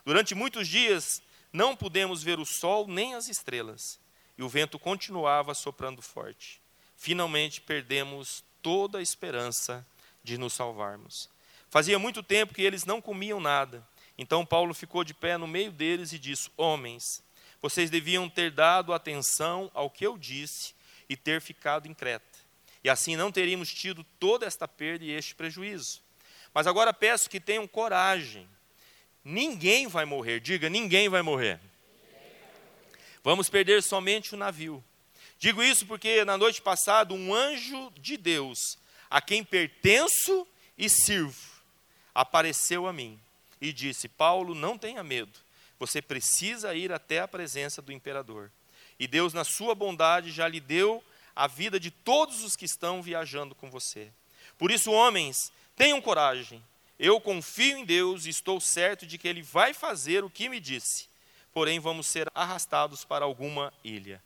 [0.06, 4.00] Durante muitos dias, não pudemos ver o sol nem as estrelas,
[4.38, 6.62] e o vento continuava soprando forte.
[6.96, 9.86] Finalmente, perdemos toda a esperança
[10.24, 11.30] de nos salvarmos.
[11.70, 13.86] Fazia muito tempo que eles não comiam nada.
[14.18, 17.24] Então Paulo ficou de pé no meio deles e disse: Homens,
[17.62, 20.74] vocês deviam ter dado atenção ao que eu disse
[21.10, 22.40] e ter ficado em Creta.
[22.84, 26.02] E assim não teríamos tido toda esta perda e este prejuízo.
[26.54, 28.48] Mas agora peço que tenham coragem.
[29.26, 31.60] Ninguém vai morrer, diga, ninguém vai morrer.
[33.24, 34.84] Vamos perder somente o navio.
[35.40, 38.78] Digo isso porque na noite passada um anjo de Deus,
[39.10, 41.36] a quem pertenço e sirvo,
[42.14, 43.20] apareceu a mim
[43.60, 45.40] e disse: Paulo, não tenha medo,
[45.80, 48.52] você precisa ir até a presença do imperador.
[49.00, 51.04] E Deus, na sua bondade, já lhe deu
[51.36, 54.12] a vida de todos os que estão viajando com você.
[54.56, 56.64] Por isso, homens, tenham coragem.
[56.98, 60.60] Eu confio em Deus e estou certo de que Ele vai fazer o que me
[60.60, 61.08] disse.
[61.54, 64.22] Porém, vamos ser arrastados para alguma ilha.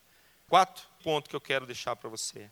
[0.48, 2.50] Quatro pontos que eu quero deixar para você.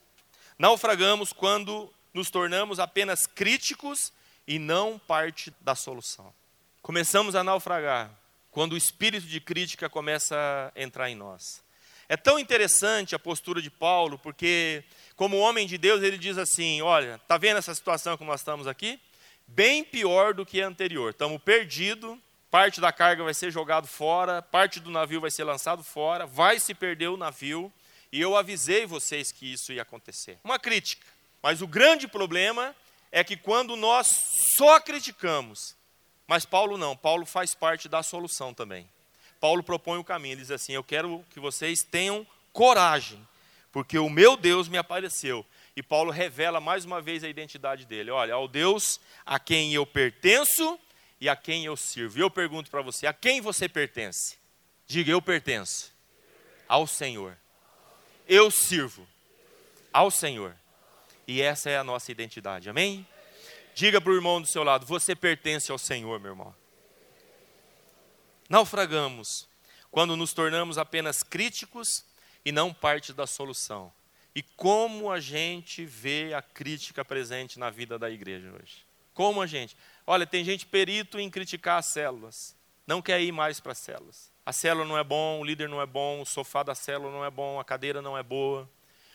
[0.58, 4.12] Naufragamos quando nos tornamos apenas críticos
[4.48, 6.34] e não parte da solução.
[6.82, 8.12] Começamos a naufragar
[8.50, 10.36] quando o espírito de crítica começa
[10.76, 11.64] a entrar em nós.
[12.10, 14.84] É tão interessante a postura de Paulo, porque,
[15.16, 18.66] como homem de Deus, ele diz assim: Olha, está vendo essa situação que nós estamos
[18.66, 19.00] aqui?
[19.48, 21.12] Bem pior do que a anterior.
[21.12, 22.18] Estamos perdidos,
[22.52, 26.60] parte da carga vai ser jogado fora, parte do navio vai ser lançado fora, vai
[26.60, 27.72] se perder o navio,
[28.12, 30.38] e eu avisei vocês que isso ia acontecer.
[30.44, 31.06] Uma crítica.
[31.42, 32.76] Mas o grande problema
[33.12, 34.08] é que quando nós
[34.58, 35.76] só criticamos,
[36.28, 38.88] mas Paulo não, Paulo faz parte da solução também.
[39.40, 43.26] Paulo propõe o caminho, ele diz assim: Eu quero que vocês tenham coragem,
[43.72, 45.46] porque o meu Deus me apareceu.
[45.78, 49.86] E Paulo revela mais uma vez a identidade dele: Olha, ao Deus a quem eu
[49.86, 50.80] pertenço
[51.22, 52.18] e a quem eu sirvo.
[52.18, 54.40] E eu pergunto para você: a quem você pertence?
[54.88, 55.94] Diga, eu pertenço
[56.68, 57.38] ao Senhor.
[58.28, 59.08] Eu sirvo
[59.94, 60.58] ao Senhor.
[61.28, 63.08] E essa é a nossa identidade, amém?
[63.76, 66.56] Diga para o irmão do seu lado: você pertence ao Senhor, meu irmão.
[68.50, 69.48] Naufragamos
[69.92, 72.04] quando nos tornamos apenas críticos
[72.44, 73.94] e não parte da solução.
[74.38, 78.86] E como a gente vê a crítica presente na vida da igreja hoje?
[79.12, 79.76] Como a gente?
[80.06, 84.32] Olha, tem gente perito em criticar as células, não quer ir mais para as células.
[84.46, 87.26] A célula não é bom, o líder não é bom, o sofá da célula não
[87.26, 88.70] é bom, a cadeira não é boa.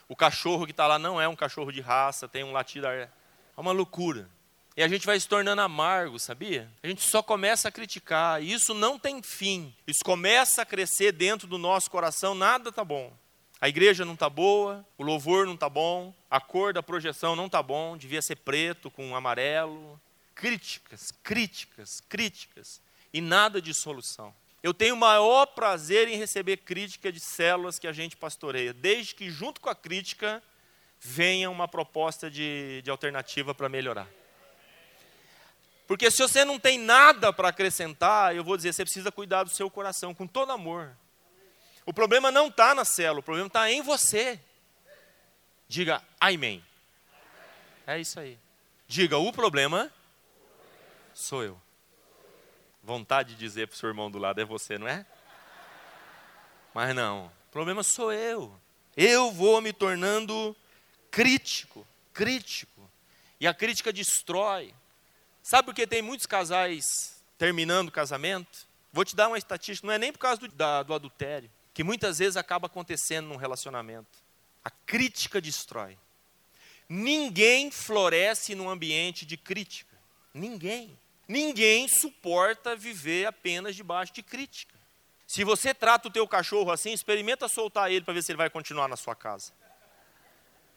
[0.09, 2.89] O cachorro que está lá não é um cachorro de raça, tem um latido.
[2.89, 3.09] É
[3.57, 4.29] uma loucura.
[4.77, 6.69] E a gente vai se tornando amargo, sabia?
[6.83, 9.73] A gente só começa a criticar, e isso não tem fim.
[9.87, 13.17] Isso começa a crescer dentro do nosso coração, nada está bom.
[13.63, 17.47] A igreja não está boa, o louvor não está bom, a cor da projeção não
[17.47, 20.01] está bom, devia ser preto com amarelo.
[20.35, 22.83] Críticas, críticas, críticas,
[23.15, 24.35] e nada de solução.
[24.65, 29.15] Eu tenho o maior prazer em receber crítica de células que a gente pastoreia, desde
[29.15, 30.43] que, junto com a crítica,
[30.99, 34.09] venha uma proposta de, de alternativa para melhorar.
[35.87, 39.51] Porque se você não tem nada para acrescentar, eu vou dizer, você precisa cuidar do
[39.51, 40.97] seu coração com todo amor.
[41.85, 44.41] O problema não está na célula, o problema está em você.
[45.69, 46.65] Diga amém.
[47.87, 48.39] É isso aí.
[48.87, 49.93] Diga, o problema
[51.15, 51.61] sou eu.
[52.83, 55.07] Vontade de dizer para o seu irmão do lado é você, não é?
[56.75, 58.55] Mas não, o problema sou eu.
[58.97, 60.55] Eu vou me tornando
[61.11, 62.91] crítico, crítico.
[63.41, 64.75] E a crítica destrói.
[65.43, 68.67] Sabe por que tem muitos casais terminando o casamento?
[68.93, 71.85] Vou te dar uma estatística, não é nem por causa do, da, do adultério, que
[71.85, 74.19] muitas vezes acaba acontecendo num relacionamento.
[74.65, 75.97] A crítica destrói.
[76.89, 79.97] Ninguém floresce num ambiente de crítica.
[80.35, 80.99] Ninguém.
[81.27, 84.75] Ninguém suporta viver apenas debaixo de crítica.
[85.27, 88.51] Se você trata o teu cachorro assim, experimenta soltar ele para ver se ele vai
[88.51, 89.53] continuar na sua casa.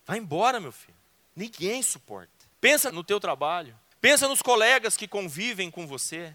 [0.06, 0.96] Vai embora, meu filho.
[1.36, 2.32] Ninguém suporta.
[2.62, 3.78] Pensa no teu trabalho.
[4.00, 6.34] Pensa nos colegas que convivem com você.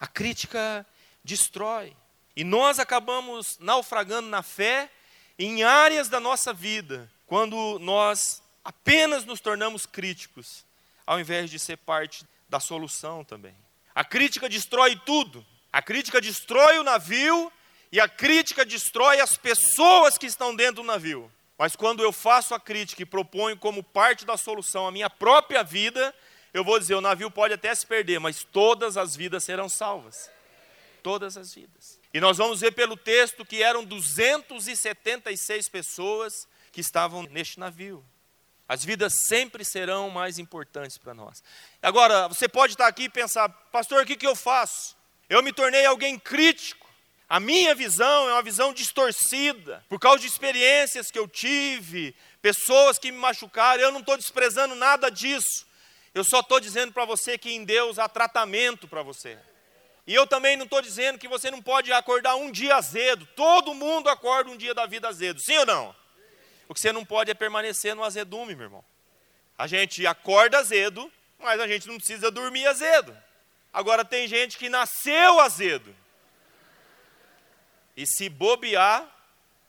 [0.00, 0.84] A crítica
[1.22, 1.96] destrói.
[2.36, 4.90] E nós acabamos naufragando na fé
[5.38, 10.64] em áreas da nossa vida, quando nós apenas nos tornamos críticos,
[11.06, 13.54] ao invés de ser parte da solução também.
[13.94, 15.44] A crítica destrói tudo.
[15.72, 17.52] A crítica destrói o navio
[17.92, 21.30] e a crítica destrói as pessoas que estão dentro do navio.
[21.56, 25.62] Mas quando eu faço a crítica e proponho como parte da solução a minha própria
[25.62, 26.14] vida,
[26.54, 30.30] eu vou dizer: o navio pode até se perder, mas todas as vidas serão salvas.
[31.02, 31.99] Todas as vidas.
[32.12, 38.04] E nós vamos ver pelo texto que eram 276 pessoas que estavam neste navio.
[38.68, 41.42] As vidas sempre serão mais importantes para nós.
[41.82, 44.96] Agora, você pode estar aqui e pensar, pastor, o que, que eu faço?
[45.28, 46.88] Eu me tornei alguém crítico.
[47.28, 52.98] A minha visão é uma visão distorcida, por causa de experiências que eu tive, pessoas
[52.98, 53.82] que me machucaram.
[53.82, 55.66] Eu não estou desprezando nada disso.
[56.12, 59.38] Eu só estou dizendo para você que em Deus há tratamento para você.
[60.06, 63.26] E eu também não estou dizendo que você não pode acordar um dia azedo.
[63.36, 65.94] Todo mundo acorda um dia da vida azedo, sim ou não?
[66.68, 68.84] O que você não pode é permanecer no azedume, meu irmão.
[69.58, 73.16] A gente acorda azedo, mas a gente não precisa dormir azedo.
[73.72, 75.94] Agora tem gente que nasceu azedo.
[77.96, 79.06] E se bobear,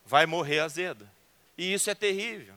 [0.05, 1.09] vai morrer azedo.
[1.57, 2.55] E isso é terrível.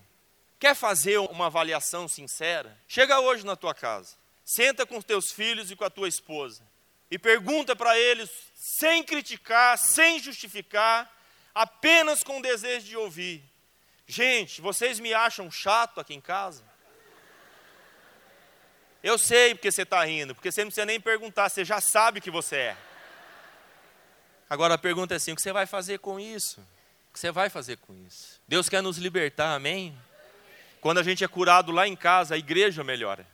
[0.58, 2.78] Quer fazer uma avaliação sincera?
[2.86, 4.14] Chega hoje na tua casa,
[4.44, 6.62] senta com os teus filhos e com a tua esposa
[7.14, 11.08] e pergunta para eles, sem criticar, sem justificar,
[11.54, 13.40] apenas com o desejo de ouvir:
[14.04, 16.64] Gente, vocês me acham chato aqui em casa?
[19.00, 22.20] Eu sei porque você está rindo, porque você não precisa nem perguntar, você já sabe
[22.20, 22.76] que você é.
[24.50, 26.60] Agora a pergunta é assim: o que você vai fazer com isso?
[27.10, 28.40] O que você vai fazer com isso?
[28.48, 29.96] Deus quer nos libertar, amém?
[30.80, 33.24] Quando a gente é curado lá em casa, a igreja melhora.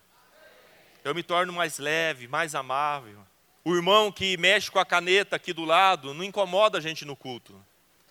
[1.02, 3.29] Eu me torno mais leve, mais amável.
[3.64, 7.14] O irmão que mexe com a caneta aqui do lado não incomoda a gente no
[7.14, 7.54] culto.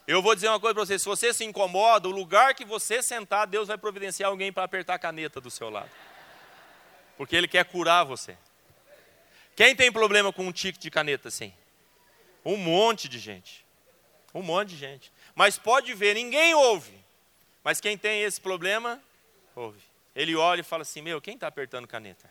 [0.07, 3.01] Eu vou dizer uma coisa para você: se você se incomoda, o lugar que você
[3.01, 5.89] sentar, Deus vai providenciar alguém para apertar a caneta do seu lado
[7.19, 8.37] porque ele quer curar você.
[9.53, 11.53] Quem tem problema com um tique de caneta assim?
[12.45, 13.65] Um monte de gente.
[14.33, 15.11] Um monte de gente.
[15.35, 16.97] Mas pode ver, ninguém ouve.
[17.61, 19.03] Mas quem tem esse problema,
[19.53, 19.81] ouve.
[20.15, 22.29] Ele olha e fala assim: Meu, quem está apertando caneta?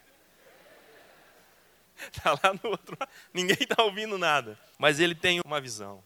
[2.13, 2.97] Está lá no outro.
[3.33, 4.59] Ninguém está ouvindo nada.
[4.79, 6.03] Mas ele tem uma visão.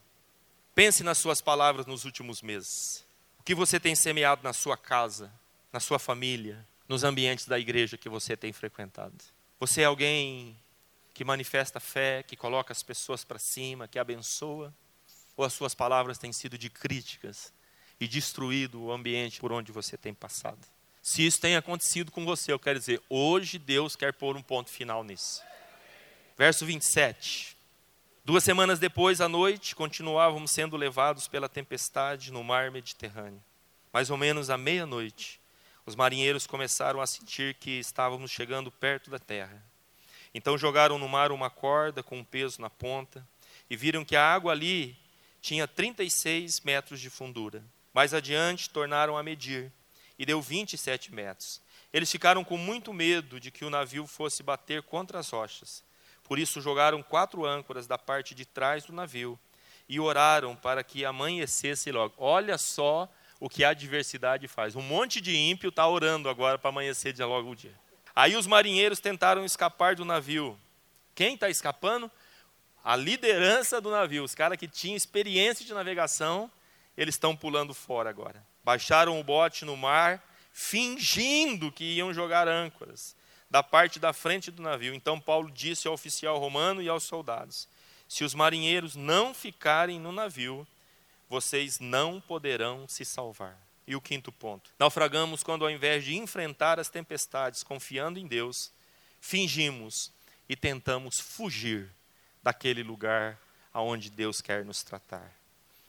[0.74, 3.04] Pense nas suas palavras nos últimos meses.
[3.38, 5.32] O que você tem semeado na sua casa,
[5.72, 9.14] na sua família, nos ambientes da igreja que você tem frequentado?
[9.60, 10.56] Você é alguém
[11.12, 14.72] que manifesta fé, que coloca as pessoas para cima, que abençoa?
[15.36, 17.52] Ou as suas palavras têm sido de críticas
[18.00, 20.58] e destruído o ambiente por onde você tem passado?
[21.02, 24.70] Se isso tem acontecido com você, eu quero dizer, hoje Deus quer pôr um ponto
[24.70, 25.42] final nisso.
[26.36, 27.56] Verso 27.
[28.24, 33.42] Duas semanas depois, à noite, continuávamos sendo levados pela tempestade no mar Mediterrâneo.
[33.92, 35.40] Mais ou menos à meia-noite,
[35.84, 39.62] os marinheiros começaram a sentir que estávamos chegando perto da terra.
[40.32, 43.26] Então jogaram no mar uma corda com um peso na ponta
[43.68, 44.96] e viram que a água ali
[45.42, 47.62] tinha 36 metros de fundura.
[47.92, 49.70] Mais adiante tornaram a medir
[50.18, 51.60] e deu 27 metros.
[51.92, 55.82] Eles ficaram com muito medo de que o navio fosse bater contra as rochas.
[56.32, 59.38] Por isso jogaram quatro âncoras da parte de trás do navio
[59.86, 62.14] e oraram para que amanhecesse logo.
[62.16, 63.06] Olha só
[63.38, 64.74] o que a adversidade faz.
[64.74, 67.78] Um monte de ímpio está orando agora para amanhecer de logo o dia.
[68.16, 70.58] Aí os marinheiros tentaram escapar do navio.
[71.14, 72.10] Quem está escapando?
[72.82, 74.24] A liderança do navio.
[74.24, 76.50] Os caras que tinham experiência de navegação,
[76.96, 78.42] eles estão pulando fora agora.
[78.64, 83.14] Baixaram o bote no mar, fingindo que iam jogar âncoras
[83.52, 84.94] da parte da frente do navio.
[84.94, 87.68] Então Paulo disse ao oficial romano e aos soldados:
[88.08, 90.66] Se os marinheiros não ficarem no navio,
[91.28, 93.60] vocês não poderão se salvar.
[93.86, 98.72] E o quinto ponto: naufragamos quando, ao invés de enfrentar as tempestades confiando em Deus,
[99.20, 100.10] fingimos
[100.48, 101.90] e tentamos fugir
[102.42, 103.38] daquele lugar
[103.70, 105.30] aonde Deus quer nos tratar.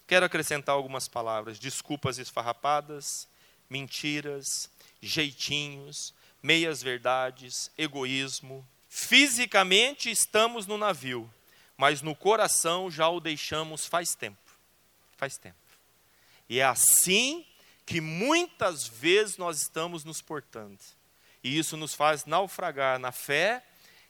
[0.05, 3.25] Quero acrescentar algumas palavras: desculpas esfarrapadas,
[3.69, 4.69] mentiras,
[5.01, 8.67] jeitinhos, meias verdades, egoísmo.
[8.87, 11.27] Fisicamente estamos no navio,
[11.75, 14.43] mas no coração já o deixamos faz tempo
[15.23, 15.55] faz tempo.
[16.49, 17.45] E é assim
[17.85, 20.79] que muitas vezes nós estamos nos portando.
[21.41, 23.63] E isso nos faz naufragar na fé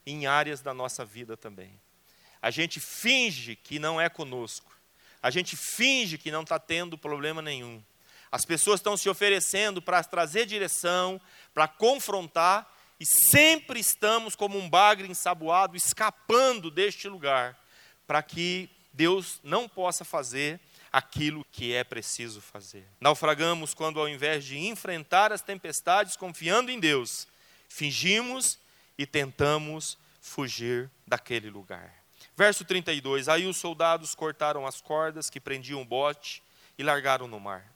[0.04, 1.80] em áreas da nossa vida também.
[2.42, 4.76] A gente finge que não é conosco.
[5.22, 7.82] A gente finge que não está tendo problema nenhum.
[8.34, 11.20] As pessoas estão se oferecendo para trazer direção,
[11.54, 12.68] para confrontar,
[12.98, 17.56] e sempre estamos como um bagre ensaboado, escapando deste lugar,
[18.08, 20.58] para que Deus não possa fazer
[20.90, 22.84] aquilo que é preciso fazer.
[23.00, 27.28] Naufragamos quando, ao invés de enfrentar as tempestades confiando em Deus,
[27.68, 28.58] fingimos
[28.98, 32.02] e tentamos fugir daquele lugar.
[32.36, 36.42] Verso 32: Aí os soldados cortaram as cordas que prendiam o bote
[36.76, 37.73] e largaram no mar.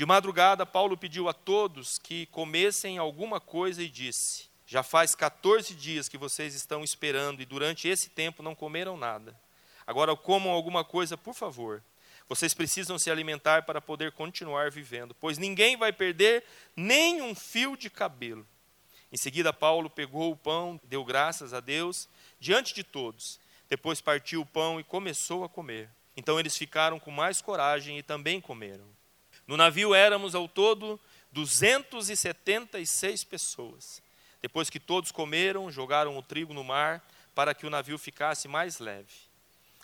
[0.00, 5.74] De madrugada, Paulo pediu a todos que comessem alguma coisa e disse: Já faz 14
[5.74, 9.38] dias que vocês estão esperando e durante esse tempo não comeram nada.
[9.86, 11.84] Agora comam alguma coisa, por favor.
[12.30, 16.44] Vocês precisam se alimentar para poder continuar vivendo, pois ninguém vai perder
[16.74, 18.46] nem um fio de cabelo.
[19.12, 22.08] Em seguida, Paulo pegou o pão, deu graças a Deus
[22.40, 23.38] diante de todos.
[23.68, 25.90] Depois partiu o pão e começou a comer.
[26.16, 28.98] Então eles ficaram com mais coragem e também comeram.
[29.50, 30.98] No navio éramos ao todo
[31.32, 34.00] 276 pessoas.
[34.40, 38.78] Depois que todos comeram, jogaram o trigo no mar para que o navio ficasse mais
[38.78, 39.12] leve.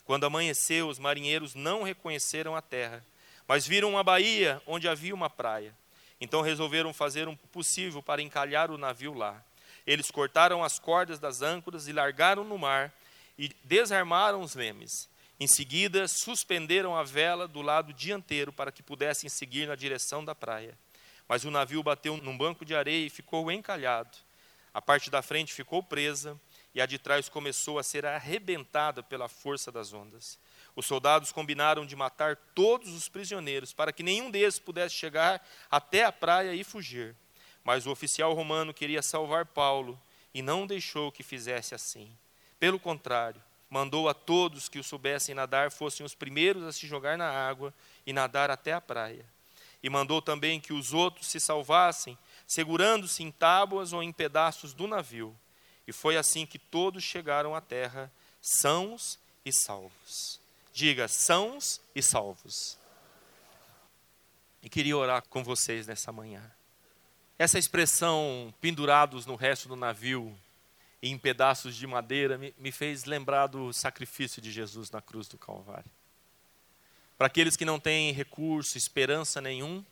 [0.04, 3.04] Quando amanheceu, os marinheiros não reconheceram a terra,
[3.48, 5.74] mas viram uma baía onde havia uma praia.
[6.20, 9.42] Então resolveram fazer o possível para encalhar o navio lá.
[9.84, 12.94] Eles cortaram as cordas das âncoras e largaram no mar
[13.36, 15.08] e desarmaram os lemes.
[15.38, 20.34] Em seguida, suspenderam a vela do lado dianteiro para que pudessem seguir na direção da
[20.34, 20.78] praia.
[21.28, 24.16] Mas o navio bateu num banco de areia e ficou encalhado.
[24.72, 26.40] A parte da frente ficou presa
[26.74, 30.38] e a de trás começou a ser arrebentada pela força das ondas.
[30.74, 36.04] Os soldados combinaram de matar todos os prisioneiros para que nenhum desses pudesse chegar até
[36.04, 37.16] a praia e fugir.
[37.64, 40.00] Mas o oficial romano queria salvar Paulo
[40.34, 42.14] e não deixou que fizesse assim.
[42.60, 47.18] Pelo contrário, mandou a todos que o soubessem nadar fossem os primeiros a se jogar
[47.18, 47.74] na água
[48.06, 49.24] e nadar até a praia.
[49.82, 54.86] E mandou também que os outros se salvassem, segurando-se em tábuas ou em pedaços do
[54.86, 55.36] navio.
[55.86, 58.10] E foi assim que todos chegaram à terra,
[58.40, 60.40] sãos e salvos.
[60.72, 62.78] Diga, sãos e salvos.
[64.62, 66.42] E queria orar com vocês nessa manhã.
[67.38, 70.36] Essa expressão pendurados no resto do navio
[71.02, 75.38] em pedaços de madeira, me, me fez lembrar do sacrifício de Jesus na cruz do
[75.38, 75.90] Calvário.
[77.16, 79.84] Para aqueles que não têm recurso, esperança nenhum,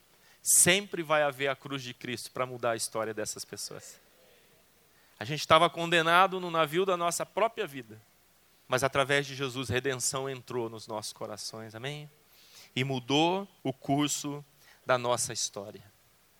[0.42, 4.00] sempre vai haver a cruz de Cristo para mudar a história dessas pessoas.
[5.18, 8.00] A gente estava condenado no navio da nossa própria vida,
[8.68, 12.10] mas através de Jesus, redenção entrou nos nossos corações, amém?
[12.74, 14.44] E mudou o curso
[14.84, 15.82] da nossa história.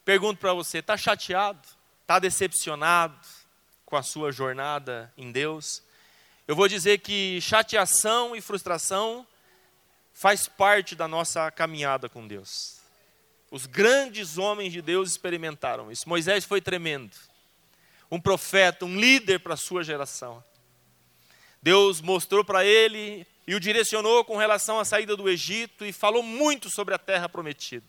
[0.05, 1.67] Pergunto para você: está chateado?
[2.03, 3.27] Está decepcionado?
[3.95, 5.81] Com a sua jornada em Deus,
[6.49, 9.25] eu vou dizer que chateação e frustração
[10.13, 12.81] faz parte da nossa caminhada com Deus.
[13.53, 16.09] Os grandes homens de Deus experimentaram isso.
[16.09, 17.17] Moisés foi tremendo.
[18.11, 20.43] Um profeta, um líder para a sua geração.
[21.63, 26.21] Deus mostrou para ele e o direcionou com relação à saída do Egito e falou
[26.21, 27.87] muito sobre a terra prometida.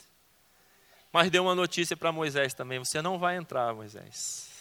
[1.11, 4.54] Mas deu uma notícia para Moisés também: você não vai entrar, Moisés.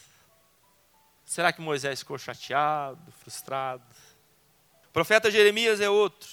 [1.24, 3.84] Será que Moisés ficou chateado, frustrado?
[4.88, 6.28] O profeta Jeremias é outro.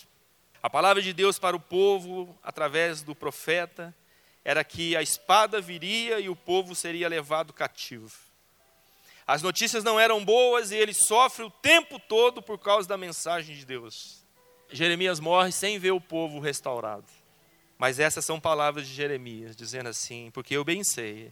[0.62, 3.96] A palavra de Deus para o povo, através do profeta,
[4.44, 8.12] era que a espada viria e o povo seria levado cativo.
[9.26, 13.56] As notícias não eram boas e ele sofre o tempo todo por causa da mensagem
[13.56, 14.24] de Deus.
[14.70, 17.06] Jeremias morre sem ver o povo restaurado.
[17.78, 21.32] Mas essas são palavras de Jeremias, dizendo assim: Porque eu bem sei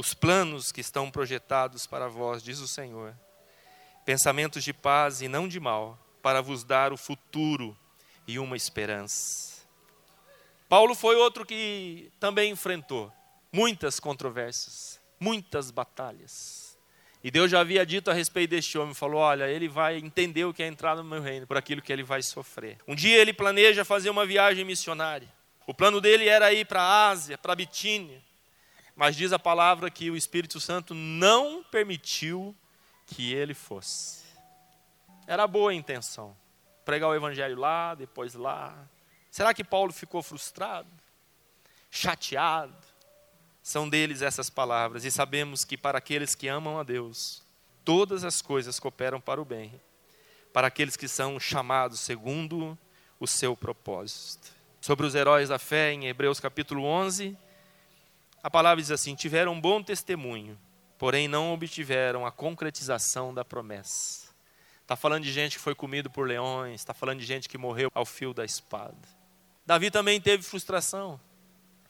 [0.00, 3.14] os planos que estão projetados para vós, diz o Senhor.
[4.02, 7.76] Pensamentos de paz e não de mal, para vos dar o futuro
[8.26, 9.60] e uma esperança.
[10.70, 13.12] Paulo foi outro que também enfrentou
[13.52, 16.78] muitas controvérsias, muitas batalhas.
[17.22, 20.54] E Deus já havia dito a respeito deste homem, falou: "Olha, ele vai entender o
[20.54, 22.78] que é entrar no meu reino, por aquilo que ele vai sofrer".
[22.88, 25.28] Um dia ele planeja fazer uma viagem missionária.
[25.66, 28.29] O plano dele era ir para a Ásia, para a Bitínia.
[28.94, 32.54] Mas diz a palavra que o Espírito Santo não permitiu
[33.06, 34.24] que ele fosse.
[35.26, 36.36] Era boa a intenção.
[36.84, 38.76] Pregar o evangelho lá, depois lá.
[39.30, 40.88] Será que Paulo ficou frustrado?
[41.90, 42.74] Chateado?
[43.62, 47.42] São deles essas palavras, e sabemos que para aqueles que amam a Deus,
[47.84, 49.80] todas as coisas cooperam para o bem,
[50.52, 52.76] para aqueles que são chamados segundo
[53.20, 54.50] o seu propósito.
[54.80, 57.36] Sobre os heróis da fé, em Hebreus capítulo 11,
[58.42, 60.58] a palavra diz assim: tiveram bom testemunho,
[60.98, 64.30] porém não obtiveram a concretização da promessa.
[64.82, 67.90] Está falando de gente que foi comido por leões, está falando de gente que morreu
[67.94, 68.96] ao fio da espada.
[69.64, 71.20] Davi também teve frustração.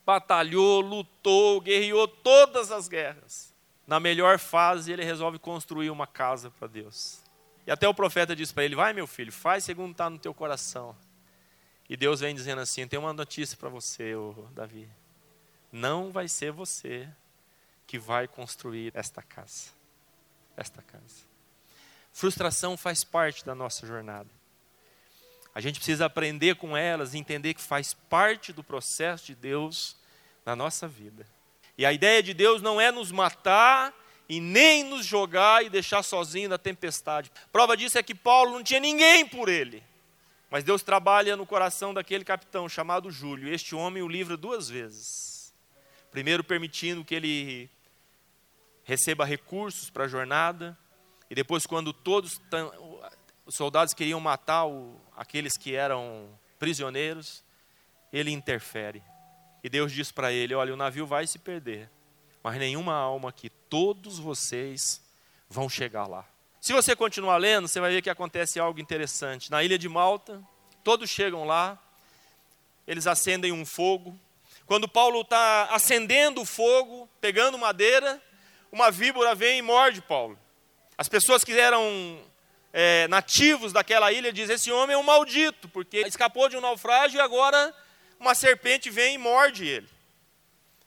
[0.05, 3.55] Batalhou, lutou, guerreou todas as guerras.
[3.86, 7.22] Na melhor fase, ele resolve construir uma casa para Deus.
[7.66, 10.34] E até o profeta diz para ele: Vai, meu filho, faz segundo está no teu
[10.34, 10.96] coração.
[11.88, 14.12] E Deus vem dizendo assim: Tem uma notícia para você,
[14.53, 14.88] Davi
[15.72, 17.08] não vai ser você
[17.86, 19.70] que vai construir esta casa.
[20.56, 21.30] Esta casa.
[22.12, 24.28] Frustração faz parte da nossa jornada.
[25.54, 29.96] A gente precisa aprender com elas, entender que faz parte do processo de Deus
[30.44, 31.26] na nossa vida.
[31.76, 33.92] E a ideia de Deus não é nos matar
[34.28, 37.32] e nem nos jogar e deixar sozinho na tempestade.
[37.50, 39.82] Prova disso é que Paulo não tinha ninguém por ele.
[40.48, 43.52] Mas Deus trabalha no coração daquele capitão chamado Júlio.
[43.52, 45.29] Este homem o livra duas vezes.
[46.11, 47.70] Primeiro, permitindo que ele
[48.84, 50.76] receba recursos para a jornada,
[51.30, 52.40] e depois, quando todos
[53.46, 57.44] os soldados queriam matar o, aqueles que eram prisioneiros,
[58.12, 59.02] ele interfere.
[59.62, 61.88] E Deus diz para ele: Olha, o navio vai se perder,
[62.42, 65.00] mas nenhuma alma aqui, todos vocês
[65.48, 66.28] vão chegar lá.
[66.61, 69.50] Se você continuar lendo, você vai ver que acontece algo interessante.
[69.50, 70.42] Na ilha de Malta,
[70.82, 71.78] Todos chegam lá,
[72.86, 74.18] eles acendem um fogo.
[74.70, 78.22] Quando Paulo está acendendo o fogo, pegando madeira,
[78.70, 80.38] uma víbora vem e morde Paulo.
[80.96, 82.22] As pessoas que eram
[82.72, 87.18] é, nativos daquela ilha dizem: Esse homem é um maldito, porque escapou de um naufrágio
[87.18, 87.74] e agora
[88.16, 89.88] uma serpente vem e morde ele.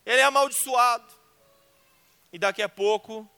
[0.06, 1.12] Ele é amaldiçoado.
[2.32, 3.30] E daqui a pouco,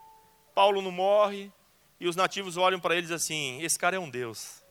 [0.54, 1.52] Paulo não morre,
[2.00, 4.62] e os nativos olham para eles assim: Esse cara é um Deus.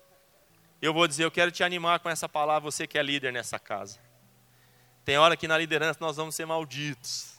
[0.80, 3.58] Eu vou dizer: Eu quero te animar com essa palavra, você que é líder nessa
[3.58, 3.98] casa.
[5.04, 7.38] Tem hora que na liderança nós vamos ser malditos,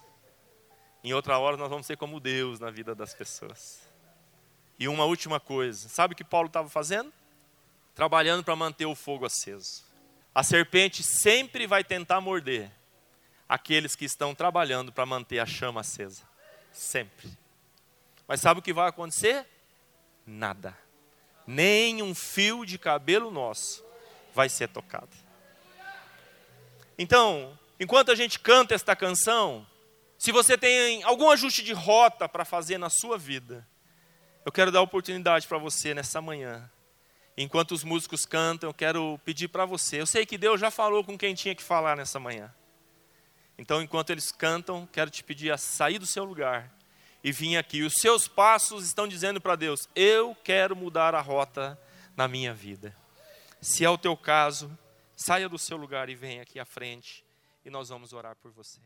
[1.04, 3.82] em outra hora nós vamos ser como Deus na vida das pessoas.
[4.78, 7.12] E uma última coisa: sabe o que Paulo estava fazendo?
[7.94, 9.84] Trabalhando para manter o fogo aceso.
[10.34, 12.70] A serpente sempre vai tentar morder
[13.48, 16.24] aqueles que estão trabalhando para manter a chama acesa.
[16.72, 17.30] Sempre.
[18.28, 19.46] Mas sabe o que vai acontecer?
[20.26, 20.78] Nada.
[21.48, 23.86] Nem um fio de cabelo nosso
[24.34, 25.25] vai ser tocado.
[26.98, 29.66] Então, enquanto a gente canta esta canção,
[30.18, 33.68] se você tem algum ajuste de rota para fazer na sua vida,
[34.46, 36.70] eu quero dar oportunidade para você nessa manhã
[37.38, 40.00] Enquanto os músicos cantam, eu quero pedir para você.
[40.00, 42.54] Eu sei que Deus já falou com quem tinha que falar nessa manhã.
[43.58, 46.72] Então, enquanto eles cantam, quero te pedir a sair do seu lugar
[47.22, 47.82] e vir aqui.
[47.82, 51.78] Os seus passos estão dizendo para Deus: Eu quero mudar a rota
[52.16, 52.96] na minha vida.
[53.60, 54.72] Se é o teu caso,
[55.16, 57.26] saia do seu lugar e venha aqui à frente
[57.64, 58.82] e nós vamos orar por você.